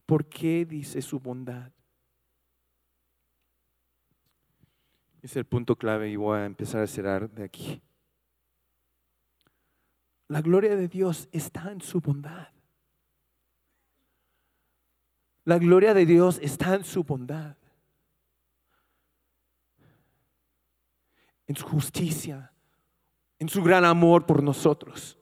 ¿Por 0.05 0.29
qué 0.29 0.65
dice 0.65 1.03
su 1.03 1.19
bondad? 1.19 1.73
Es 5.23 5.35
el 5.37 5.45
punto 5.45 5.77
clave 5.77 6.09
y 6.09 6.17
voy 6.17 6.39
a 6.39 6.45
empezar 6.45 6.83
a 6.83 6.87
cerrar 6.87 7.29
de 7.31 7.45
aquí. 7.45 7.83
La 10.29 10.41
gloria 10.41 10.77
de 10.77 10.89
Dios 10.89 11.29
está 11.33 11.73
en 11.73 11.81
su 11.81 12.01
bondad. 12.01 12.49
La 15.45 15.59
gloria 15.59 15.95
de 15.95 16.05
Dios 16.05 16.39
está 16.43 16.75
en 16.75 16.85
su 16.85 17.05
bondad, 17.05 17.57
en 21.47 21.55
su 21.55 21.65
justicia, 21.65 22.53
en 23.39 23.49
su 23.49 23.63
gran 23.63 23.85
amor 23.85 24.27
por 24.27 24.43
nosotros. 24.43 25.17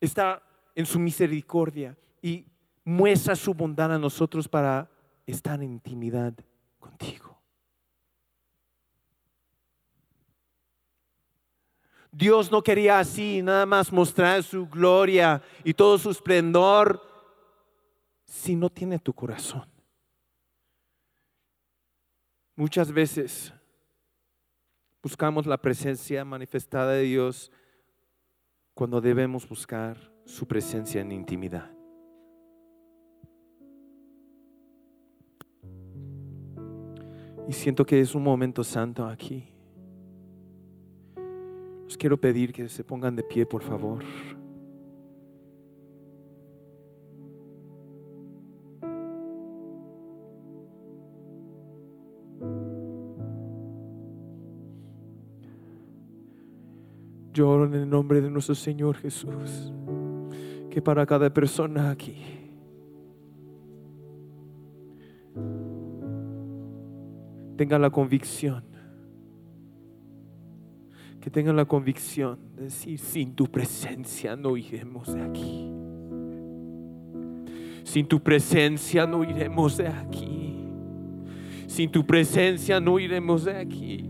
Está 0.00 0.42
en 0.74 0.86
su 0.86 0.98
misericordia 0.98 1.96
y 2.22 2.46
muestra 2.84 3.36
su 3.36 3.54
bondad 3.54 3.92
a 3.92 3.98
nosotros 3.98 4.48
para 4.48 4.90
estar 5.26 5.62
en 5.62 5.72
intimidad 5.72 6.34
contigo. 6.78 7.38
Dios 12.12 12.50
no 12.50 12.62
quería 12.62 12.98
así, 12.98 13.40
nada 13.40 13.66
más 13.66 13.92
mostrar 13.92 14.42
su 14.42 14.66
gloria 14.66 15.42
y 15.62 15.74
todo 15.74 15.96
su 15.96 16.10
esplendor 16.10 17.00
si 18.24 18.56
no 18.56 18.68
tiene 18.68 18.98
tu 18.98 19.12
corazón. 19.12 19.68
Muchas 22.56 22.90
veces 22.92 23.52
buscamos 25.02 25.46
la 25.46 25.56
presencia 25.56 26.24
manifestada 26.24 26.92
de 26.92 27.02
Dios 27.02 27.50
cuando 28.74 29.00
debemos 29.00 29.48
buscar 29.48 30.12
su 30.30 30.46
presencia 30.46 31.00
en 31.00 31.10
intimidad. 31.10 31.68
Y 37.48 37.52
siento 37.52 37.84
que 37.84 38.00
es 38.00 38.14
un 38.14 38.22
momento 38.22 38.62
santo 38.62 39.04
aquí. 39.04 39.48
Os 41.84 41.96
quiero 41.96 42.18
pedir 42.18 42.52
que 42.52 42.68
se 42.68 42.84
pongan 42.84 43.16
de 43.16 43.24
pie, 43.24 43.44
por 43.44 43.62
favor. 43.62 44.04
Yo 57.32 57.64
en 57.64 57.74
el 57.74 57.90
nombre 57.90 58.20
de 58.20 58.30
nuestro 58.30 58.54
Señor 58.54 58.96
Jesús, 58.96 59.72
que 60.70 60.80
para 60.80 61.04
cada 61.04 61.32
persona 61.32 61.90
aquí, 61.90 62.16
tenga 67.56 67.78
la 67.78 67.90
convicción 67.90 68.70
que 71.20 71.30
tengan 71.30 71.54
la 71.54 71.66
convicción 71.66 72.38
de 72.56 72.64
decir, 72.64 72.98
sin 72.98 73.34
tu 73.34 73.46
presencia 73.46 74.36
no 74.36 74.56
iremos 74.56 75.12
de 75.12 75.22
aquí. 75.22 75.70
Sin 77.84 78.06
tu 78.06 78.22
presencia 78.22 79.06
no 79.06 79.22
iremos 79.22 79.76
de 79.76 79.88
aquí. 79.88 80.64
Sin 81.66 81.90
tu 81.90 82.06
presencia 82.06 82.80
no 82.80 82.98
iremos 82.98 83.44
de 83.44 83.56
aquí. 83.56 84.09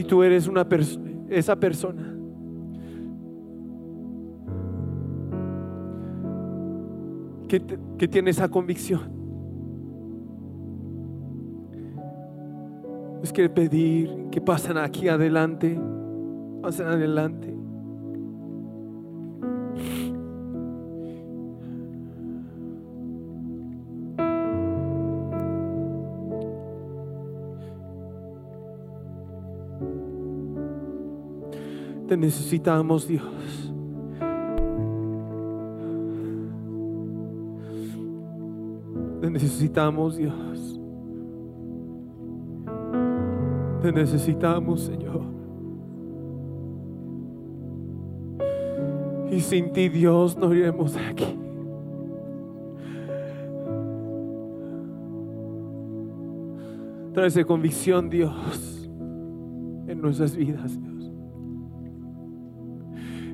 Si 0.00 0.04
tú 0.04 0.22
eres 0.22 0.48
una 0.48 0.66
esa 1.28 1.56
persona 1.56 2.16
que, 7.46 8.08
tiene 8.08 8.30
esa 8.30 8.48
convicción. 8.48 9.02
Es 13.22 13.30
quiere 13.30 13.50
pedir 13.50 14.28
que 14.30 14.40
pasen 14.40 14.78
aquí 14.78 15.08
adelante, 15.08 15.78
pasen 16.62 16.86
adelante. 16.86 17.49
Necesitamos, 32.20 33.08
Dios. 33.08 33.70
necesitamos, 39.30 40.16
Dios. 40.16 40.80
Te 43.82 43.92
necesitamos, 43.92 44.82
Señor. 44.82 45.22
Y 49.30 49.40
sin 49.40 49.72
ti, 49.72 49.88
Dios, 49.88 50.36
no 50.36 50.52
iremos 50.52 50.94
de 50.94 51.00
aquí. 51.00 51.38
Trae 57.14 57.44
convicción, 57.44 58.10
Dios, 58.10 58.90
en 59.86 60.00
nuestras 60.00 60.36
vidas. 60.36 60.79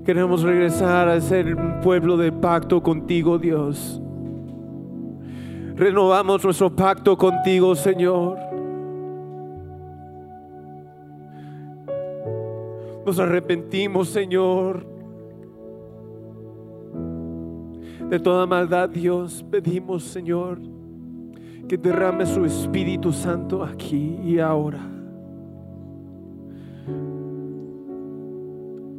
Queremos 0.06 0.42
regresar 0.42 1.08
a 1.08 1.20
ser 1.20 1.54
un 1.54 1.80
pueblo 1.80 2.16
de 2.16 2.32
pacto 2.32 2.82
contigo, 2.82 3.38
Dios 3.38 4.00
renovamos 5.76 6.42
nuestro 6.42 6.74
pacto 6.74 7.16
contigo, 7.16 7.74
Señor. 7.74 8.38
Nos 13.04 13.20
arrepentimos, 13.20 14.08
Señor. 14.08 14.86
De 18.08 18.18
toda 18.18 18.46
maldad, 18.46 18.88
Dios, 18.88 19.44
pedimos, 19.50 20.04
Señor, 20.04 20.60
que 21.68 21.76
derrame 21.76 22.24
su 22.24 22.44
Espíritu 22.44 23.12
Santo 23.12 23.62
aquí 23.62 24.18
y 24.24 24.38
ahora. 24.38 24.95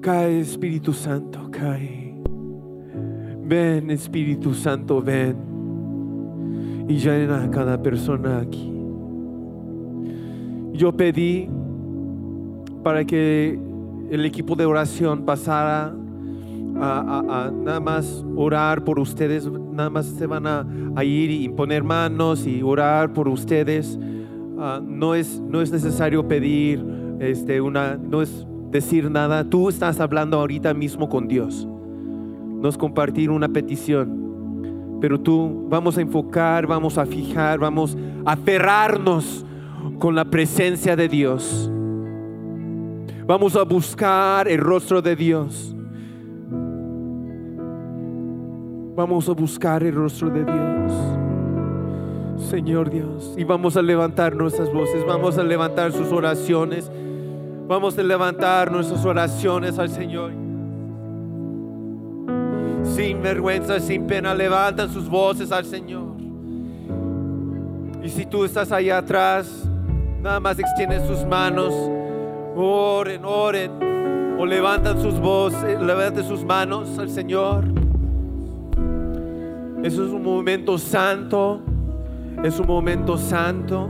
Cae, 0.08 0.40
Espíritu 0.40 0.94
Santo, 0.94 1.50
cae. 1.52 2.16
Ven, 3.44 3.92
Espíritu 3.92 4.54
Santo, 4.54 5.02
ven 5.02 5.36
y 6.88 6.96
llena 6.96 7.44
a 7.44 7.52
cada 7.52 7.82
persona 7.82 8.38
aquí. 8.38 8.72
Yo 10.72 10.96
pedí 10.96 11.50
para 12.84 13.04
que 13.04 13.60
el 14.10 14.24
equipo 14.24 14.56
de 14.56 14.66
oración 14.66 15.26
pasara 15.26 15.94
a, 16.80 17.52
nada 17.54 17.82
más 17.82 18.26
orar 18.38 18.86
por 18.86 19.02
ustedes, 19.02 19.46
nada 19.52 19.90
más 19.90 20.06
se 20.06 20.26
van 20.26 20.48
a, 20.48 20.66
ir 21.04 21.32
y 21.32 21.50
poner 21.50 21.84
manos 21.84 22.48
y 22.48 22.64
orar 22.64 23.12
por 23.12 23.28
ustedes. 23.28 24.00
Ah, 24.58 24.80
no, 24.82 25.16
es, 25.16 25.42
no 25.42 25.62
es 25.62 25.70
necesario 25.70 26.26
pedir, 26.30 26.82
este, 27.20 27.60
una, 27.60 27.98
no 27.98 28.22
decir 28.70 29.10
nada. 29.10 29.44
Tú 29.44 29.70
estás 29.70 30.00
hablando 30.00 30.38
ahorita 30.40 30.74
mismo 30.74 31.10
con 31.10 31.28
Dios. 31.28 31.68
No 31.68 32.68
es 32.68 32.78
compartir 32.78 33.30
una 33.30 33.48
petición. 33.50 34.98
Pero 35.00 35.20
tú 35.20 35.68
vamos 35.70 35.98
a 35.98 36.02
enfocar, 36.02 36.66
vamos 36.66 36.98
a 36.98 37.06
fijar, 37.06 37.60
vamos 37.60 37.96
a 38.26 38.32
aferrarnos 38.34 39.46
con 40.00 40.16
la 40.16 40.26
presencia 40.26 40.96
de 40.96 41.08
Dios. 41.08 41.72
Vamos 43.26 43.56
a 43.56 43.64
buscar 43.64 44.48
el 44.48 44.60
rostro 44.60 45.02
de 45.02 45.16
Dios. 45.16 45.76
Vamos 48.96 49.30
a 49.30 49.34
buscar 49.34 49.84
el 49.84 49.94
rostro 49.94 50.30
de 50.30 50.44
Dios. 50.44 50.94
Señor 52.50 52.90
Dios. 52.90 53.36
Y 53.38 53.44
vamos 53.44 53.78
a 53.78 53.82
levantar 53.82 54.36
nuestras 54.36 54.74
voces, 54.74 55.06
vamos 55.06 55.38
a 55.38 55.44
levantar 55.44 55.92
sus 55.92 56.12
oraciones. 56.12 56.90
Vamos 57.68 57.98
a 57.98 58.04
levantar 58.04 58.72
nuestras 58.72 59.04
oraciones 59.04 59.78
al 59.78 59.90
Señor. 59.90 60.32
Sin 62.84 63.22
vergüenza, 63.22 63.82
sin 63.82 64.08
pena, 64.08 64.34
levantan 64.34 64.90
sus 64.90 65.10
voces 65.10 65.52
al 65.52 65.66
Señor. 65.66 66.16
Y 68.02 68.08
si 68.08 68.26
tú 68.26 68.46
estás 68.46 68.72
allá 68.72 69.00
atrás, 69.00 69.68
nada 70.22 70.40
más 70.40 70.58
extienden 70.58 71.06
sus 71.06 71.26
manos. 71.26 71.74
Oren, 72.56 73.26
oren. 73.26 74.38
O 74.40 74.46
levantan 74.46 75.02
sus 75.02 75.20
voces, 75.20 75.82
levanten 75.82 76.24
sus 76.24 76.46
manos 76.46 76.98
al 76.98 77.10
Señor. 77.10 77.66
Eso 79.84 80.06
es 80.06 80.12
un 80.12 80.24
momento 80.24 80.78
santo. 80.78 81.60
Es 82.46 82.58
un 82.62 82.68
momento 82.68 83.18
santo. 83.18 83.90